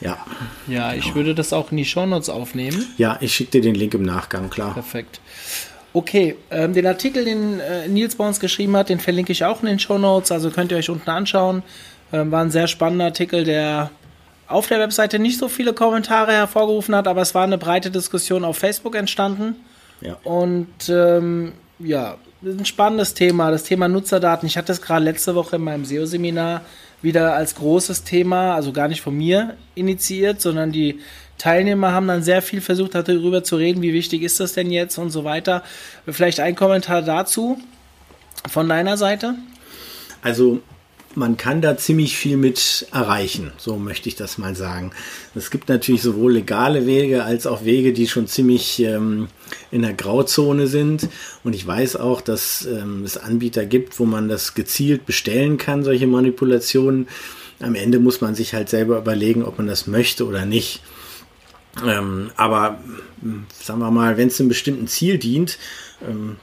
[0.00, 0.18] Ja.
[0.66, 1.16] Ja, ich genau.
[1.16, 2.86] würde das auch in die Shownotes aufnehmen.
[2.96, 4.74] Ja, ich schicke dir den Link im Nachgang, klar.
[4.74, 5.20] Perfekt.
[5.92, 9.60] Okay, ähm, den Artikel, den äh, Nils bei uns geschrieben hat, den verlinke ich auch
[9.62, 11.62] in den Shownotes, also könnt ihr euch unten anschauen.
[12.12, 13.90] Ähm, war ein sehr spannender Artikel, der
[14.46, 18.44] auf der Webseite nicht so viele Kommentare hervorgerufen hat, aber es war eine breite Diskussion
[18.44, 19.56] auf Facebook entstanden.
[20.00, 20.16] Ja.
[20.24, 24.46] Und ähm, ja, ein spannendes Thema, das Thema Nutzerdaten.
[24.46, 26.62] Ich hatte es gerade letzte Woche in meinem SEO-Seminar
[27.02, 31.00] wieder als großes Thema, also gar nicht von mir initiiert, sondern die
[31.38, 34.98] Teilnehmer haben dann sehr viel versucht, darüber zu reden, wie wichtig ist das denn jetzt
[34.98, 35.62] und so weiter.
[36.06, 37.58] Vielleicht ein Kommentar dazu
[38.48, 39.34] von deiner Seite?
[40.22, 40.60] Also
[41.14, 44.92] man kann da ziemlich viel mit erreichen, so möchte ich das mal sagen.
[45.34, 49.28] Es gibt natürlich sowohl legale Wege als auch Wege, die schon ziemlich ähm,
[49.70, 51.08] in der Grauzone sind.
[51.42, 55.82] Und ich weiß auch, dass ähm, es Anbieter gibt, wo man das gezielt bestellen kann,
[55.82, 57.08] solche Manipulationen.
[57.60, 60.80] Am Ende muss man sich halt selber überlegen, ob man das möchte oder nicht.
[61.86, 62.80] Ähm, aber
[63.60, 65.58] sagen wir mal, wenn es einem bestimmten Ziel dient,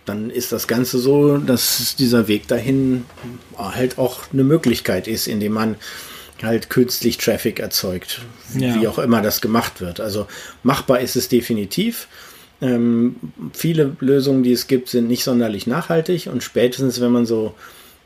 [0.06, 3.06] dann ist das Ganze so, dass dieser Weg dahin
[3.58, 5.76] halt auch eine Möglichkeit ist, indem man
[6.44, 8.22] halt künstlich Traffic erzeugt,
[8.56, 8.80] ja.
[8.80, 10.00] wie auch immer das gemacht wird.
[10.00, 10.28] Also
[10.64, 12.08] machbar ist es definitiv.
[12.62, 13.16] Ähm,
[13.54, 17.54] viele Lösungen, die es gibt, sind nicht sonderlich nachhaltig und spätestens, wenn man so,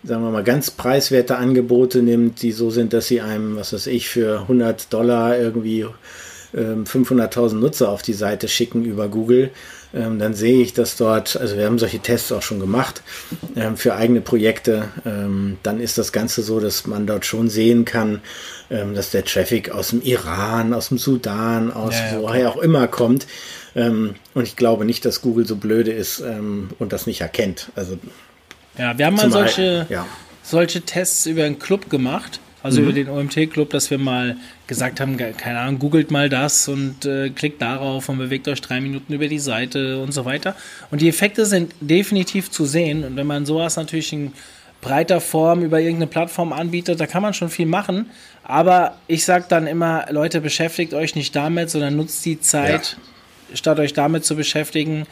[0.04, 3.88] sagen wir mal, ganz preiswerte Angebote nimmt, die so sind, dass sie einem, was weiß
[3.88, 5.86] ich, für 100 Dollar irgendwie
[6.54, 9.52] 500.000 ähm, Nutzer auf die Seite schicken über Google,
[9.94, 13.02] ähm, dann sehe ich, dass dort, also wir haben solche Tests auch schon gemacht
[13.56, 17.86] ähm, für eigene Projekte, ähm, dann ist das Ganze so, dass man dort schon sehen
[17.86, 18.22] kann,
[18.70, 22.58] ähm, dass der Traffic aus dem Iran, aus dem Sudan, aus ja, ja, woher auch
[22.58, 23.28] immer kommt.
[23.76, 27.70] Ähm, und ich glaube nicht, dass Google so blöde ist ähm, und das nicht erkennt.
[27.76, 27.98] Also
[28.78, 30.06] ja, wir haben mal solche, ja.
[30.44, 32.88] solche Tests über einen Club gemacht also mhm.
[32.88, 34.38] über den OMT-Club, dass wir mal
[34.72, 38.80] gesagt haben, keine Ahnung, googelt mal das und äh, klickt darauf und bewegt euch drei
[38.80, 40.56] Minuten über die Seite und so weiter.
[40.92, 43.04] Und die Effekte sind definitiv zu sehen.
[43.04, 44.32] Und wenn man sowas natürlich in
[44.80, 48.12] breiter Form über irgendeine Plattform anbietet, da kann man schon viel machen.
[48.46, 52.96] Aber ich sage dann immer, Leute, beschäftigt euch nicht damit, sondern nutzt die Zeit,
[53.50, 53.58] ja.
[53.58, 55.06] statt euch damit zu beschäftigen,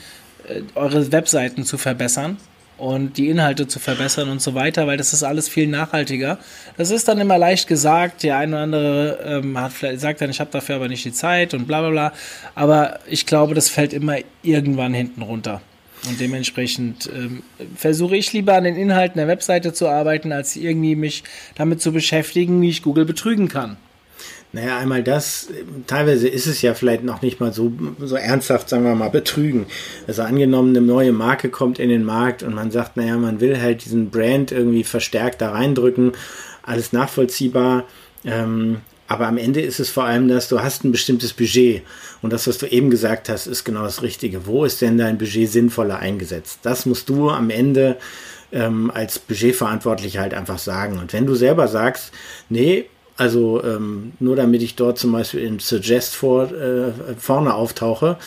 [0.47, 2.37] äh, eure Webseiten zu verbessern
[2.79, 6.39] und die Inhalte zu verbessern und so weiter, weil das ist alles viel nachhaltiger.
[6.77, 8.23] Das ist dann immer leicht gesagt.
[8.23, 11.13] Der eine oder andere ähm, hat vielleicht sagt dann, ich habe dafür aber nicht die
[11.13, 12.13] Zeit und bla bla bla.
[12.55, 15.61] Aber ich glaube, das fällt immer irgendwann hinten runter.
[16.07, 17.43] Und dementsprechend ähm,
[17.75, 21.23] versuche ich lieber an den Inhalten der Webseite zu arbeiten, als irgendwie mich
[21.55, 23.77] damit zu beschäftigen, wie ich Google betrügen kann.
[24.51, 25.49] Naja, einmal das,
[25.85, 29.67] teilweise ist es ja vielleicht noch nicht mal so, so ernsthaft, sagen wir mal, betrügen.
[30.07, 33.61] Also angenommen, eine neue Marke kommt in den Markt und man sagt, naja, man will
[33.61, 36.13] halt diesen Brand irgendwie verstärkt da reindrücken,
[36.63, 37.83] alles nachvollziehbar.
[38.25, 38.77] Ähm,
[39.07, 41.83] aber am Ende ist es vor allem, dass du hast ein bestimmtes Budget.
[42.21, 44.47] Und das, was du eben gesagt hast, ist genau das Richtige.
[44.47, 46.59] Wo ist denn dein Budget sinnvoller eingesetzt?
[46.63, 47.97] Das musst du am Ende
[48.51, 50.99] ähm, als Budgetverantwortlicher halt einfach sagen.
[50.99, 52.11] Und wenn du selber sagst,
[52.49, 52.85] nee,
[53.19, 58.17] also ähm, nur damit ich dort zum Beispiel in Suggest vor, äh, vorne auftauche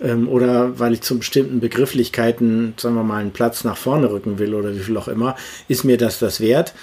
[0.00, 4.40] ähm, oder weil ich zu bestimmten Begrifflichkeiten, sagen wir mal, einen Platz nach vorne rücken
[4.40, 5.36] will oder wie viel auch immer,
[5.68, 6.74] ist mir das das wert,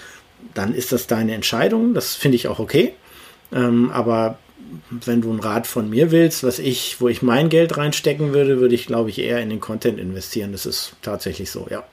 [0.54, 1.94] dann ist das deine Entscheidung.
[1.94, 2.94] Das finde ich auch okay.
[3.52, 4.40] Ähm, aber
[4.90, 8.62] wenn du einen Rat von mir willst, was ich, wo ich mein Geld reinstecken würde,
[8.62, 10.54] würde ich, glaube ich, eher in den Content investieren.
[10.54, 11.84] Das ist tatsächlich so, ja.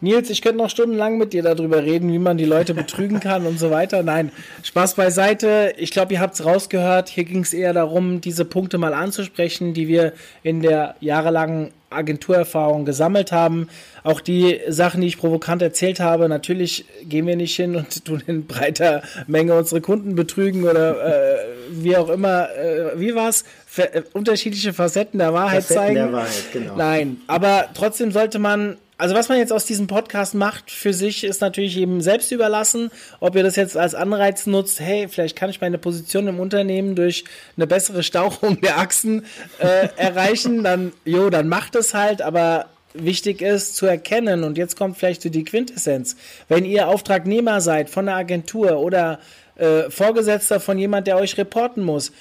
[0.00, 3.46] Nils, ich könnte noch stundenlang mit dir darüber reden, wie man die Leute betrügen kann
[3.46, 4.02] und so weiter.
[4.02, 4.32] Nein,
[4.62, 5.74] Spaß beiseite.
[5.76, 7.08] Ich glaube, ihr habt es rausgehört.
[7.08, 12.84] Hier ging es eher darum, diese Punkte mal anzusprechen, die wir in der jahrelangen Agenturerfahrung
[12.84, 13.68] gesammelt haben.
[14.02, 18.22] Auch die Sachen, die ich provokant erzählt habe, natürlich gehen wir nicht hin und tun
[18.26, 21.38] in breiter Menge unsere Kunden betrügen oder äh,
[21.72, 22.48] wie auch immer.
[22.56, 23.44] Äh, wie war's?
[23.66, 25.94] Ver äh, unterschiedliche Facetten der Wahrheit Facetten zeigen.
[25.94, 26.76] Der Wahrheit, genau.
[26.76, 31.24] Nein, aber trotzdem sollte man also was man jetzt aus diesem Podcast macht für sich,
[31.24, 32.90] ist natürlich eben selbst überlassen.
[33.18, 36.94] Ob ihr das jetzt als Anreiz nutzt, hey, vielleicht kann ich meine Position im Unternehmen
[36.94, 37.24] durch
[37.56, 39.24] eine bessere Stauchung der Achsen
[39.58, 44.76] äh, erreichen, dann, jo, dann macht es halt, aber wichtig ist zu erkennen, und jetzt
[44.76, 46.16] kommt vielleicht so die Quintessenz,
[46.48, 49.20] wenn ihr Auftragnehmer seid von einer Agentur oder
[49.56, 52.12] äh, Vorgesetzter von jemand, der euch reporten muss,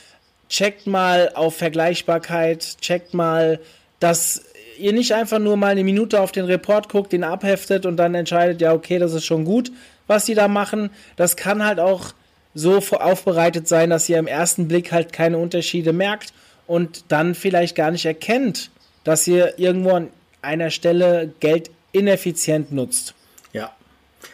[0.47, 3.59] checkt mal auf Vergleichbarkeit, checkt mal,
[3.99, 4.45] dass
[4.79, 8.15] ihr nicht einfach nur mal eine Minute auf den Report guckt, den abheftet und dann
[8.15, 9.71] entscheidet, ja, okay, das ist schon gut,
[10.07, 10.89] was die da machen.
[11.15, 12.13] Das kann halt auch
[12.53, 16.33] so aufbereitet sein, dass ihr im ersten Blick halt keine Unterschiede merkt
[16.67, 18.71] und dann vielleicht gar nicht erkennt,
[19.03, 20.09] dass ihr irgendwo an
[20.41, 23.13] einer Stelle Geld ineffizient nutzt.
[23.53, 23.71] Ja.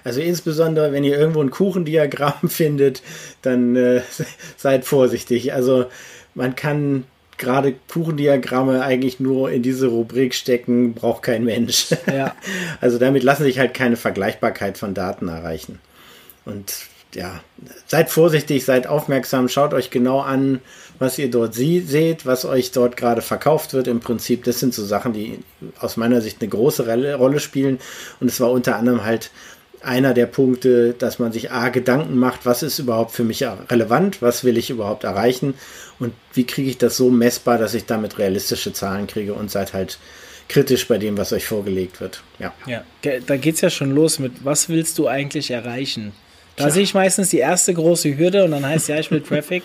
[0.04, 3.02] Also insbesondere, wenn ihr irgendwo ein Kuchendiagramm findet,
[3.42, 4.02] dann äh,
[4.58, 5.54] seid vorsichtig.
[5.54, 5.86] Also
[6.34, 7.06] man kann
[7.38, 11.88] gerade Kuchendiagramme eigentlich nur in diese Rubrik stecken, braucht kein Mensch.
[12.12, 12.36] Ja.
[12.82, 15.80] Also damit lassen sich halt keine Vergleichbarkeit von Daten erreichen.
[16.46, 16.74] Und
[17.14, 17.42] ja,
[17.88, 20.60] seid vorsichtig, seid aufmerksam, schaut euch genau an,
[21.00, 23.88] was ihr dort sie seht, was euch dort gerade verkauft wird.
[23.88, 25.40] Im Prinzip, das sind so Sachen, die
[25.80, 27.80] aus meiner Sicht eine große Rolle spielen.
[28.20, 29.32] Und es war unter anderem halt
[29.82, 34.22] einer der Punkte, dass man sich A, Gedanken macht, was ist überhaupt für mich relevant,
[34.22, 35.54] was will ich überhaupt erreichen
[36.00, 39.74] und wie kriege ich das so messbar, dass ich damit realistische Zahlen kriege und seid
[39.74, 40.00] halt
[40.48, 42.22] kritisch bei dem, was euch vorgelegt wird.
[42.40, 42.84] Ja, ja
[43.26, 46.14] da geht es ja schon los mit, was willst du eigentlich erreichen?
[46.56, 46.74] Da Tja.
[46.74, 49.64] sehe ich meistens die erste große Hürde und dann heißt ja, ich will Traffic.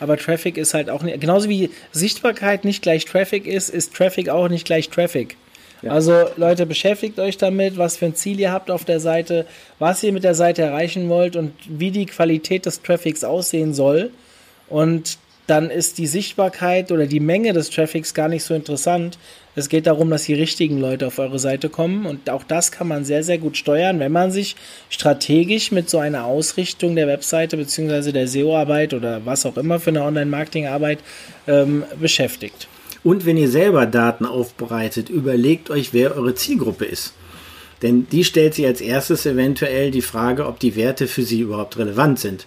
[0.00, 4.28] Aber Traffic ist halt auch nicht, genauso wie Sichtbarkeit nicht gleich Traffic ist, ist Traffic
[4.28, 5.36] auch nicht gleich Traffic.
[5.82, 5.92] Ja.
[5.92, 9.46] Also Leute, beschäftigt euch damit, was für ein Ziel ihr habt auf der Seite,
[9.78, 14.10] was ihr mit der Seite erreichen wollt und wie die Qualität des Traffics aussehen soll.
[14.68, 19.18] Und dann ist die Sichtbarkeit oder die Menge des Traffics gar nicht so interessant.
[19.54, 22.86] Es geht darum, dass die richtigen Leute auf eure Seite kommen und auch das kann
[22.86, 24.56] man sehr, sehr gut steuern, wenn man sich
[24.90, 28.12] strategisch mit so einer Ausrichtung der Webseite bzw.
[28.12, 30.98] der SEO-Arbeit oder was auch immer für eine Online-Marketing-Arbeit
[31.48, 32.68] ähm, beschäftigt.
[33.08, 37.14] Und wenn ihr selber Daten aufbereitet, überlegt euch, wer eure Zielgruppe ist.
[37.80, 41.78] Denn die stellt sich als erstes eventuell die Frage, ob die Werte für sie überhaupt
[41.78, 42.46] relevant sind.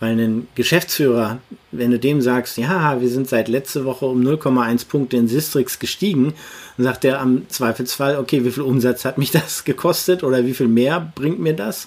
[0.00, 1.38] Weil ein Geschäftsführer,
[1.70, 5.78] wenn du dem sagst, ja, wir sind seit letzte Woche um 0,1 Punkte in Sistrix
[5.78, 6.34] gestiegen,
[6.76, 10.54] dann sagt er am Zweifelsfall, okay, wie viel Umsatz hat mich das gekostet oder wie
[10.54, 11.86] viel mehr bringt mir das?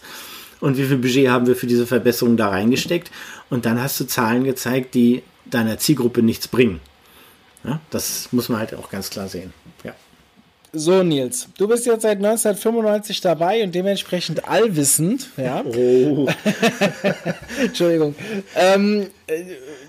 [0.61, 3.11] Und wie viel Budget haben wir für diese Verbesserung da reingesteckt?
[3.49, 6.79] Und dann hast du Zahlen gezeigt, die deiner Zielgruppe nichts bringen.
[7.63, 9.53] Ja, das muss man halt auch ganz klar sehen.
[9.83, 9.93] Ja.
[10.75, 15.29] So, Nils, du bist jetzt seit 1995 dabei und dementsprechend allwissend.
[15.37, 15.63] Ja.
[15.63, 16.27] Oh.
[17.61, 18.15] Entschuldigung.
[18.55, 19.43] Ähm, äh,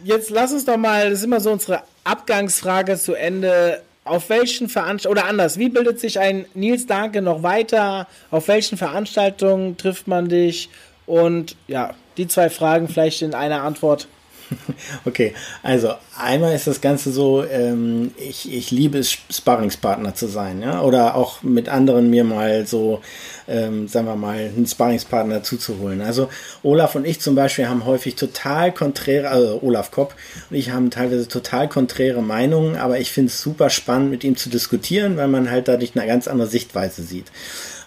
[0.04, 3.80] jetzt lass uns doch mal, das ist immer so unsere Abgangsfrage zu Ende.
[4.04, 8.06] Auf welchen Veranstaltungen, oder anders, wie bildet sich ein Nils Danke noch weiter?
[8.30, 10.68] Auf welchen Veranstaltungen trifft man dich?
[11.06, 14.06] Und ja, die zwei Fragen vielleicht in einer Antwort.
[15.04, 20.62] Okay, also einmal ist das Ganze so, ähm, ich, ich liebe es, Sparringspartner zu sein,
[20.62, 23.00] ja, oder auch mit anderen mir mal so,
[23.48, 26.00] ähm, sagen wir mal, einen Sparringspartner zuzuholen.
[26.00, 26.28] Also
[26.62, 30.14] Olaf und ich zum Beispiel haben häufig total konträre, also Olaf Kopp
[30.50, 34.36] und ich haben teilweise total konträre Meinungen, aber ich finde es super spannend, mit ihm
[34.36, 37.30] zu diskutieren, weil man halt dadurch eine ganz andere Sichtweise sieht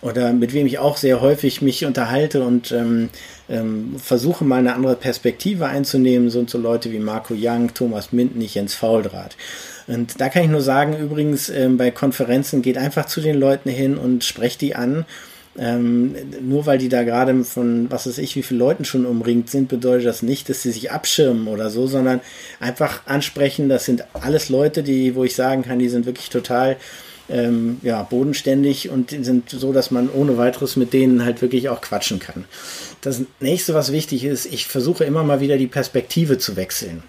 [0.02, 3.10] oder mit wem ich auch sehr häufig mich unterhalte und ähm,
[3.50, 8.56] ähm, versuche mal eine andere Perspektive einzunehmen, sind so Leute wie Marco Young, Thomas Mintnich,
[8.56, 9.38] Jens Fauldraht.
[9.88, 13.70] Und da kann ich nur sagen, übrigens, ähm, bei Konferenzen geht einfach zu den Leuten
[13.70, 15.06] hin und sprecht die an.
[15.60, 19.50] Ähm, nur weil die da gerade von was weiß ich, wie viele Leuten schon umringt
[19.50, 22.22] sind, bedeutet das nicht, dass sie sich abschirmen oder so, sondern
[22.60, 23.68] einfach ansprechen.
[23.68, 26.78] Das sind alles Leute, die, wo ich sagen kann, die sind wirklich total
[27.30, 31.82] ähm, ja, bodenständig und sind so, dass man ohne weiteres mit denen halt wirklich auch
[31.82, 32.46] quatschen kann.
[33.02, 37.04] Das nächste, was wichtig ist, ich versuche immer mal wieder die Perspektive zu wechseln.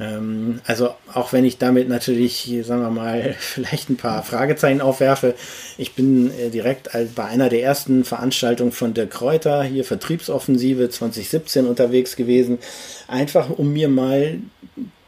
[0.00, 5.34] Ähm, also auch wenn ich damit natürlich, sagen wir mal, vielleicht ein paar Fragezeichen aufwerfe.
[5.76, 11.66] Ich bin äh, direkt bei einer der ersten Veranstaltungen von der Kräuter, hier Vertriebsoffensive 2017
[11.66, 12.58] unterwegs gewesen,
[13.06, 14.38] einfach um mir mal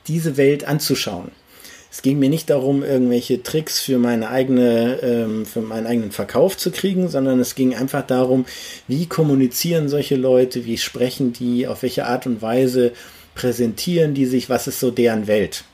[0.07, 1.31] diese Welt anzuschauen.
[1.93, 6.57] Es ging mir nicht darum, irgendwelche Tricks für meine eigene, ähm, für meinen eigenen Verkauf
[6.57, 8.47] zu kriegen, sondern es ging einfach darum,
[8.87, 12.93] wie kommunizieren solche Leute, wie sprechen die, auf welche Art und Weise
[13.35, 15.65] präsentieren die sich, was ist so deren Welt.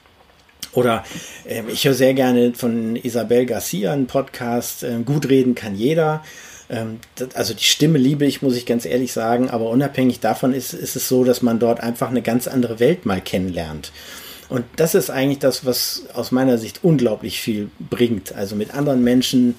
[0.73, 1.05] Oder
[1.49, 6.23] äh, ich höre sehr gerne von Isabel Garcia einen Podcast, äh, Gut reden kann jeder.
[6.69, 6.99] Ähm,
[7.35, 10.97] also die Stimme liebe ich, muss ich ganz ehrlich sagen, aber unabhängig davon ist, ist
[10.97, 13.93] es so, dass man dort einfach eine ganz andere Welt mal kennenlernt.
[14.49, 18.34] Und das ist eigentlich das, was aus meiner Sicht unglaublich viel bringt.
[18.34, 19.57] Also mit anderen Menschen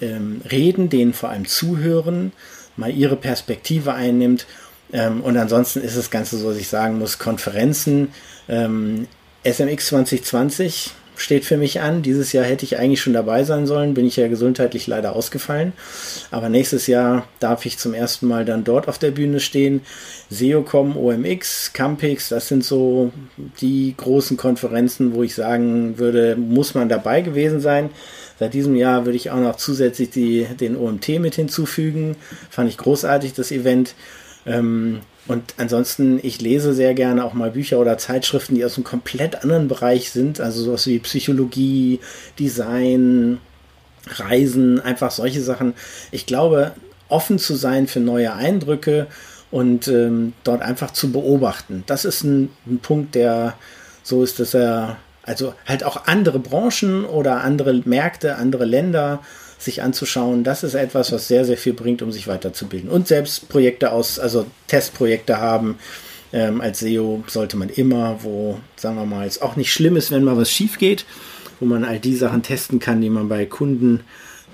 [0.00, 2.32] ähm, reden, denen vor allem zuhören,
[2.76, 4.46] mal ihre Perspektive einnimmt.
[4.92, 8.08] Ähm, und ansonsten ist das Ganze so, dass ich sagen muss, Konferenzen,
[8.48, 9.06] ähm,
[9.44, 12.02] SMX 2020 steht für mich an.
[12.02, 15.74] Dieses Jahr hätte ich eigentlich schon dabei sein sollen, bin ich ja gesundheitlich leider ausgefallen.
[16.30, 19.82] Aber nächstes Jahr darf ich zum ersten Mal dann dort auf der Bühne stehen.
[20.30, 23.12] SEOCom, OMX, Campix, das sind so
[23.60, 27.90] die großen Konferenzen, wo ich sagen würde, muss man dabei gewesen sein.
[28.38, 32.16] Seit diesem Jahr würde ich auch noch zusätzlich die, den OMT mit hinzufügen.
[32.48, 33.94] Fand ich großartig, das Event.
[34.46, 38.84] Ähm, und ansonsten, ich lese sehr gerne auch mal Bücher oder Zeitschriften, die aus einem
[38.84, 40.40] komplett anderen Bereich sind.
[40.40, 42.00] Also sowas wie Psychologie,
[42.38, 43.38] Design,
[44.06, 45.74] Reisen, einfach solche Sachen.
[46.10, 46.72] Ich glaube,
[47.08, 49.06] offen zu sein für neue Eindrücke
[49.50, 51.84] und ähm, dort einfach zu beobachten.
[51.86, 53.54] Das ist ein, ein Punkt, der
[54.02, 59.20] so ist, dass er also halt auch andere Branchen oder andere Märkte, andere Länder
[59.60, 60.42] sich anzuschauen.
[60.42, 62.90] Das ist etwas, was sehr, sehr viel bringt, um sich weiterzubilden.
[62.90, 65.78] Und selbst Projekte aus, also Testprojekte haben.
[66.32, 70.10] Ähm, als SEO sollte man immer, wo, sagen wir mal, es auch nicht schlimm ist,
[70.10, 71.04] wenn mal was schief geht,
[71.58, 74.00] wo man all die Sachen testen kann, die man bei Kunden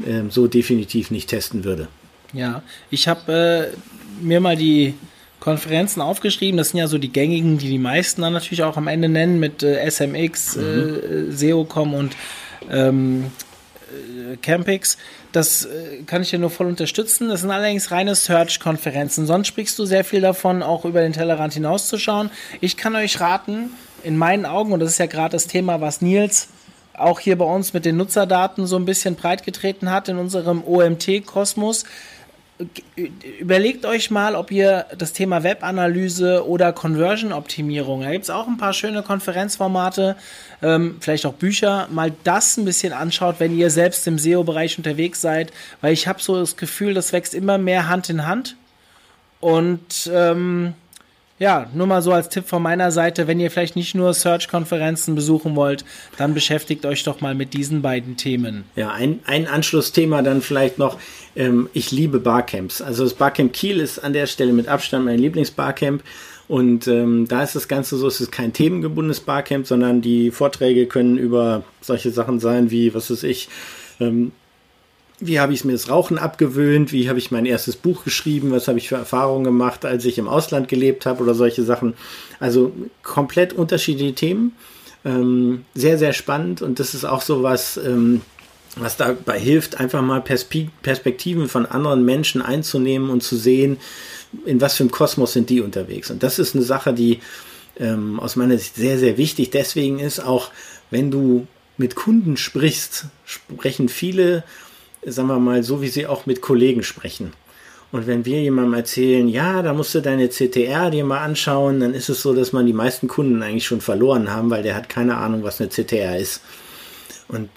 [0.06, 1.88] ähm, so definitiv nicht testen würde.
[2.32, 4.94] Ja, ich habe äh, mir mal die
[5.38, 6.56] Konferenzen aufgeschrieben.
[6.56, 9.38] Das sind ja so die gängigen, die die meisten dann natürlich auch am Ende nennen
[9.38, 10.62] mit äh, SMX, mhm.
[10.62, 12.16] äh, SEOCom und
[12.70, 13.45] ähm, äh,
[14.42, 14.98] Campix.
[15.32, 17.28] Das äh, kann ich dir nur voll unterstützen.
[17.28, 19.26] Das sind allerdings reine Search-Konferenzen.
[19.26, 22.30] Sonst sprichst du sehr viel davon, auch über den Tellerrand hinauszuschauen.
[22.60, 23.70] Ich kann euch raten,
[24.02, 26.48] in meinen Augen, und das ist ja gerade das Thema, was Nils
[26.98, 31.84] auch hier bei uns mit den Nutzerdaten so ein bisschen breitgetreten hat in unserem OMT-Kosmos,
[33.38, 38.56] überlegt euch mal, ob ihr das Thema Webanalyse oder Conversion-Optimierung, da gibt es auch ein
[38.56, 40.16] paar schöne Konferenzformate,
[40.62, 45.20] ähm, vielleicht auch Bücher, mal das ein bisschen anschaut, wenn ihr selbst im SEO-Bereich unterwegs
[45.20, 45.52] seid,
[45.82, 48.56] weil ich habe so das Gefühl, das wächst immer mehr Hand in Hand.
[49.40, 50.72] Und ähm,
[51.38, 55.14] ja, nur mal so als Tipp von meiner Seite, wenn ihr vielleicht nicht nur Search-Konferenzen
[55.14, 55.84] besuchen wollt,
[56.16, 58.64] dann beschäftigt euch doch mal mit diesen beiden Themen.
[58.74, 60.98] Ja, ein, ein Anschlussthema dann vielleicht noch.
[61.34, 62.80] Ähm, ich liebe Barcamps.
[62.80, 66.02] Also das Barcamp Kiel ist an der Stelle mit Abstand mein Lieblingsbarcamp.
[66.48, 70.86] Und ähm, da ist das Ganze so, es ist kein themengebundenes Barcamp, sondern die Vorträge
[70.86, 73.48] können über solche Sachen sein wie, was weiß ich,
[74.00, 74.32] ähm,
[75.18, 78.68] wie habe ich mir das Rauchen abgewöhnt, wie habe ich mein erstes Buch geschrieben, was
[78.68, 81.94] habe ich für Erfahrungen gemacht, als ich im Ausland gelebt habe oder solche Sachen.
[82.38, 84.52] Also komplett unterschiedliche Themen.
[85.04, 88.22] Ähm, sehr, sehr spannend und das ist auch so was, ähm,
[88.76, 93.78] was dabei hilft, einfach mal Perspektiven von anderen Menschen einzunehmen und zu sehen,
[94.44, 96.10] in was für einem Kosmos sind die unterwegs.
[96.10, 97.20] Und das ist eine Sache, die
[97.78, 100.50] ähm, aus meiner Sicht sehr, sehr wichtig deswegen ist, auch
[100.90, 101.46] wenn du
[101.78, 104.44] mit Kunden sprichst, sprechen viele
[105.06, 107.32] sagen wir mal, so wie sie auch mit Kollegen sprechen.
[107.92, 111.94] Und wenn wir jemandem erzählen, ja, da musst du deine CTR dir mal anschauen, dann
[111.94, 114.88] ist es so, dass man die meisten Kunden eigentlich schon verloren haben, weil der hat
[114.88, 116.42] keine Ahnung, was eine CTR ist.
[117.28, 117.48] Und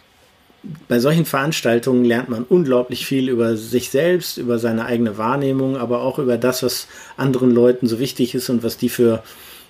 [0.87, 6.01] bei solchen Veranstaltungen lernt man unglaublich viel über sich selbst, über seine eigene Wahrnehmung, aber
[6.01, 6.87] auch über das, was
[7.17, 9.23] anderen Leuten so wichtig ist und was die für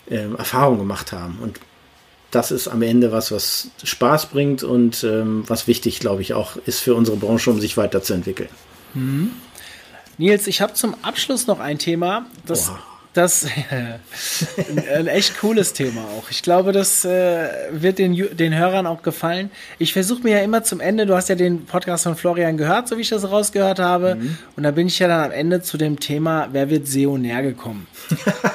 [0.09, 1.37] äh, Erfahrungen gemacht haben.
[1.41, 1.59] Und
[2.31, 6.57] das ist am Ende was, was Spaß bringt und ähm, was wichtig, glaube ich, auch
[6.65, 8.49] ist für unsere Branche, um sich weiterzuentwickeln.
[8.93, 9.31] Mhm.
[10.17, 12.71] Nils, ich habe zum Abschluss noch ein Thema, das,
[13.13, 13.47] das
[14.93, 16.29] ein echt cooles Thema auch.
[16.29, 19.49] Ich glaube, das äh, wird den, den Hörern auch gefallen.
[19.79, 22.89] Ich versuche mir ja immer zum Ende, du hast ja den Podcast von Florian gehört,
[22.89, 24.37] so wie ich das rausgehört habe, mhm.
[24.55, 27.41] und da bin ich ja dann am Ende zu dem Thema, wer wird SEO näher
[27.41, 27.87] gekommen?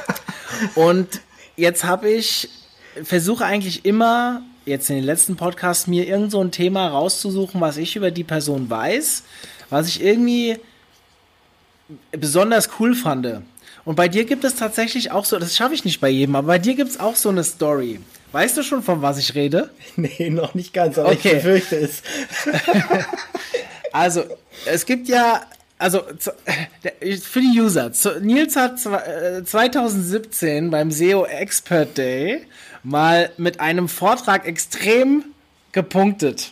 [0.75, 1.09] und
[1.57, 2.51] jetzt habe ich
[3.03, 7.77] versuche eigentlich immer, jetzt in den letzten Podcasts, mir irgend so ein Thema rauszusuchen, was
[7.77, 9.25] ich über die Person weiß,
[9.71, 10.59] was ich irgendwie
[12.13, 13.43] besonders cool fand.
[13.85, 16.47] Und bei dir gibt es tatsächlich auch so, das schaffe ich nicht bei jedem, aber
[16.47, 18.01] bei dir gibt es auch so eine Story.
[18.33, 19.71] Weißt du schon, von was ich rede?
[19.97, 21.29] Nee, noch nicht ganz, aber okay.
[21.29, 22.03] ich befürchte es.
[23.93, 24.25] also,
[24.65, 25.43] es gibt ja
[25.79, 26.03] also
[27.23, 27.91] für die User,
[28.21, 32.47] Nils hat 2017 äh, beim SEO Expert Day
[32.85, 35.25] mal mit einem Vortrag extrem
[35.73, 36.51] gepunktet.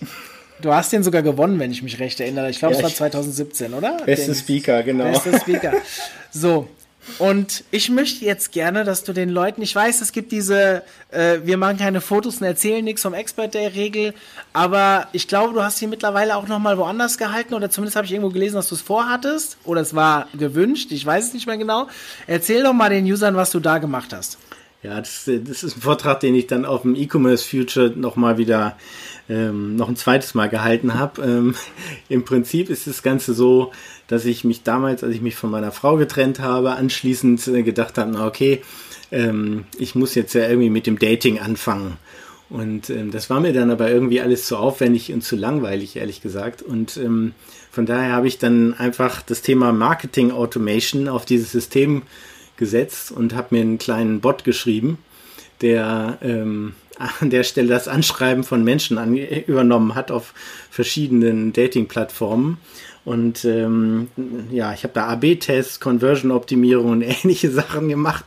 [0.60, 2.50] Du hast den sogar gewonnen, wenn ich mich recht erinnere.
[2.50, 3.98] Ich glaube, ja, es war 2017, oder?
[4.04, 5.04] Beste Speaker, genau.
[5.04, 5.72] Beste Speaker.
[6.32, 6.68] So,
[7.18, 11.38] und ich möchte jetzt gerne, dass du den Leuten, ich weiß, es gibt diese, äh,
[11.42, 14.14] wir machen keine Fotos und erzählen nichts vom Expert Day Regel,
[14.52, 18.12] aber ich glaube, du hast sie mittlerweile auch nochmal woanders gehalten oder zumindest habe ich
[18.12, 21.58] irgendwo gelesen, dass du es vorhattest oder es war gewünscht, ich weiß es nicht mehr
[21.58, 21.88] genau.
[22.28, 24.38] Erzähl doch mal den Usern, was du da gemacht hast.
[24.82, 28.76] Ja, das, das, ist ein Vortrag, den ich dann auf dem E-Commerce Future nochmal wieder
[29.28, 31.22] ähm, noch ein zweites Mal gehalten habe.
[31.22, 31.54] Ähm,
[32.08, 33.70] Im Prinzip ist das Ganze so,
[34.08, 37.96] dass ich mich damals, als ich mich von meiner Frau getrennt habe, anschließend äh, gedacht
[37.96, 38.60] habe, na okay,
[39.12, 41.98] ähm, ich muss jetzt ja irgendwie mit dem Dating anfangen.
[42.50, 46.20] Und ähm, das war mir dann aber irgendwie alles zu aufwendig und zu langweilig, ehrlich
[46.20, 46.60] gesagt.
[46.60, 47.32] Und ähm,
[47.70, 52.02] von daher habe ich dann einfach das Thema Marketing Automation auf dieses System
[52.62, 54.98] gesetzt und habe mir einen kleinen Bot geschrieben,
[55.62, 56.74] der ähm,
[57.20, 60.32] an der Stelle das Anschreiben von Menschen an, übernommen hat auf
[60.70, 62.58] verschiedenen Dating-Plattformen
[63.04, 64.08] und ähm,
[64.50, 68.24] ja, ich habe da AB-Tests, Conversion-Optimierung und ähnliche Sachen gemacht.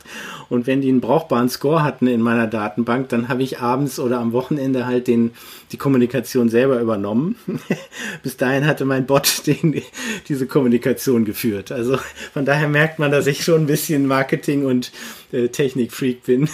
[0.48, 4.20] Und wenn die einen brauchbaren Score hatten in meiner Datenbank, dann habe ich abends oder
[4.20, 5.32] am Wochenende halt den,
[5.72, 7.36] die Kommunikation selber übernommen.
[8.22, 9.82] Bis dahin hatte mein Bot den,
[10.28, 11.72] diese Kommunikation geführt.
[11.72, 11.98] Also
[12.32, 14.92] von daher merkt man, dass ich schon ein bisschen Marketing und
[15.32, 16.48] äh, Technik-Freak bin.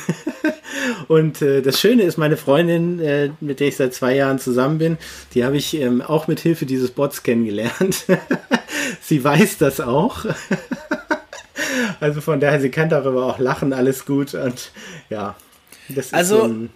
[1.08, 4.78] und äh, das Schöne ist, meine Freundin, äh, mit der ich seit zwei Jahren zusammen
[4.78, 4.98] bin,
[5.34, 8.06] die habe ich ähm, auch mit Hilfe dieses Bots kennengelernt.
[9.00, 10.24] sie weiß das auch.
[12.00, 14.34] Also von daher, sie kann darüber auch lachen, alles gut.
[14.34, 14.70] Und
[15.10, 15.36] ja,
[15.88, 16.70] das ist also, so ein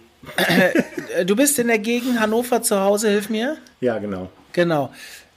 [1.25, 3.57] du bist in der Gegend Hannover zu Hause, hilf mir.
[3.79, 4.29] Ja, genau.
[4.53, 4.91] Genau.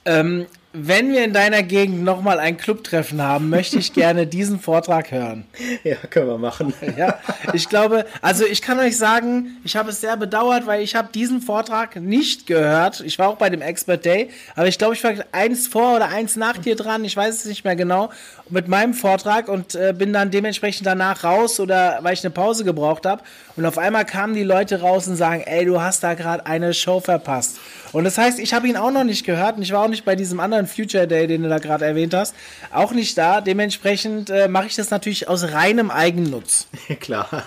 [0.05, 5.11] Ähm, wenn wir in deiner Gegend nochmal ein Clubtreffen haben, möchte ich gerne diesen Vortrag
[5.11, 5.45] hören.
[5.83, 6.73] Ja, können wir machen.
[6.97, 7.17] Ja,
[7.53, 11.09] ich glaube, also ich kann euch sagen, ich habe es sehr bedauert, weil ich habe
[11.13, 13.01] diesen Vortrag nicht gehört.
[13.01, 16.09] Ich war auch bei dem Expert Day, aber ich glaube, ich war eins vor oder
[16.09, 18.09] eins nach dir dran, ich weiß es nicht mehr genau,
[18.49, 22.63] mit meinem Vortrag und äh, bin dann dementsprechend danach raus oder weil ich eine Pause
[22.63, 23.23] gebraucht habe.
[23.55, 26.73] Und auf einmal kamen die Leute raus und sagen, ey, du hast da gerade eine
[26.73, 27.57] Show verpasst.
[27.93, 30.05] Und das heißt, ich habe ihn auch noch nicht gehört und ich war auch nicht
[30.05, 32.35] bei diesem anderen Future Day, den du da gerade erwähnt hast,
[32.71, 33.41] auch nicht da.
[33.41, 36.67] Dementsprechend äh, mache ich das natürlich aus reinem Eigennutz.
[36.99, 37.43] Klar.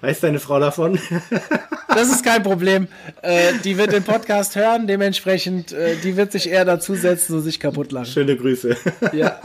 [0.00, 0.98] Weiß deine Frau davon?
[1.88, 2.88] das ist kein Problem.
[3.22, 7.60] Äh, die wird den Podcast hören, dementsprechend, äh, die wird sich eher dazusetzen und sich
[7.60, 8.06] kaputt lachen.
[8.06, 8.76] Schöne Grüße.
[9.12, 9.40] ja.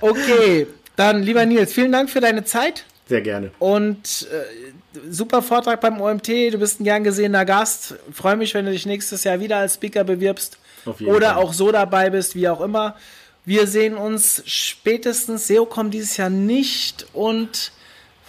[0.00, 2.84] Okay, dann lieber Nils, vielen Dank für deine Zeit.
[3.08, 3.50] Sehr gerne.
[3.58, 4.71] Und äh,
[5.10, 6.28] super Vortrag beim OMT.
[6.28, 7.94] Du bist ein gern gesehener Gast.
[8.12, 10.58] Freue mich, wenn du dich nächstes Jahr wieder als Speaker bewirbst.
[11.06, 11.42] Oder Fall.
[11.42, 12.96] auch so dabei bist, wie auch immer.
[13.44, 15.46] Wir sehen uns spätestens.
[15.46, 17.72] SEO kommt dieses Jahr nicht und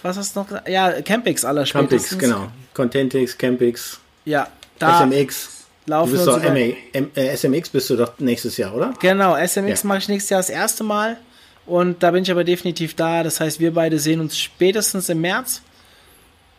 [0.02, 0.68] was hast du noch gesagt?
[0.68, 1.64] Ja, Campix aller.
[1.64, 2.48] Campix, genau.
[2.74, 4.00] Contentix, Campix.
[4.24, 4.48] Ja,
[4.78, 5.00] da.
[5.00, 5.50] SMX.
[5.86, 8.94] Laufen du bist doch MA, M, äh, SMX bist du doch nächstes Jahr, oder?
[9.00, 9.88] Genau, SMX ja.
[9.88, 11.18] mache ich nächstes Jahr das erste Mal.
[11.66, 13.22] Und da bin ich aber definitiv da.
[13.22, 15.62] Das heißt, wir beide sehen uns spätestens im März.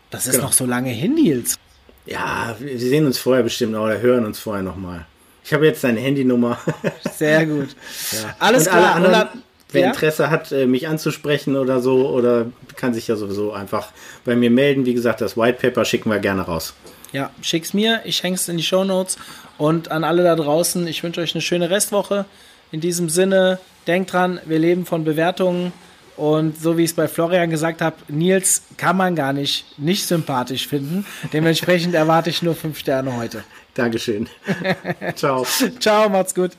[0.10, 0.46] Das ist genau.
[0.46, 1.58] noch so lange hin, Nils.
[2.06, 5.06] Ja, wir sehen uns vorher bestimmt oder hören uns vorher nochmal.
[5.44, 6.58] Ich habe jetzt deine Handynummer.
[7.16, 7.76] Sehr gut.
[8.12, 8.36] Ja.
[8.40, 8.96] Alles Und klar.
[8.96, 9.88] Alle anderen, wer ja?
[9.88, 13.90] Interesse hat, äh, mich anzusprechen oder so, oder kann sich ja sowieso einfach
[14.24, 14.86] bei mir melden.
[14.86, 16.74] Wie gesagt, das White Paper schicken wir gerne raus.
[17.12, 19.18] Ja, schick's mir, ich häng's in die Show Notes.
[19.58, 22.26] Und an alle da draußen, ich wünsche euch eine schöne Restwoche.
[22.72, 25.72] In diesem Sinne, denkt dran, wir leben von Bewertungen.
[26.18, 30.06] Und so wie ich es bei Florian gesagt habe, Nils kann man gar nicht nicht
[30.06, 31.06] sympathisch finden.
[31.34, 33.44] Dementsprechend erwarte ich nur fünf Sterne heute.
[33.74, 34.30] Dankeschön.
[35.16, 35.46] Ciao.
[35.80, 36.52] Ciao, macht's gut.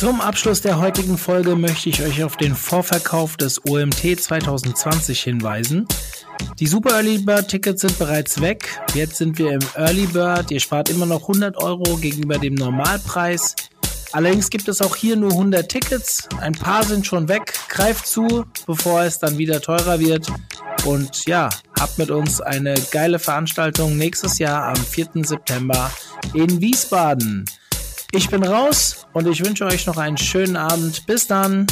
[0.00, 5.86] Zum Abschluss der heutigen Folge möchte ich euch auf den Vorverkauf des OMT 2020 hinweisen.
[6.58, 8.80] Die Super Early Bird Tickets sind bereits weg.
[8.94, 10.50] Jetzt sind wir im Early Bird.
[10.50, 13.54] Ihr spart immer noch 100 Euro gegenüber dem Normalpreis.
[14.12, 16.28] Allerdings gibt es auch hier nur 100 Tickets.
[16.40, 17.54] Ein paar sind schon weg.
[17.68, 20.26] Greift zu, bevor es dann wieder teurer wird.
[20.84, 21.48] Und ja,
[21.78, 25.24] habt mit uns eine geile Veranstaltung nächstes Jahr am 4.
[25.24, 25.90] September
[26.34, 27.44] in Wiesbaden.
[28.12, 31.06] Ich bin raus und ich wünsche euch noch einen schönen Abend.
[31.06, 31.66] Bis dann.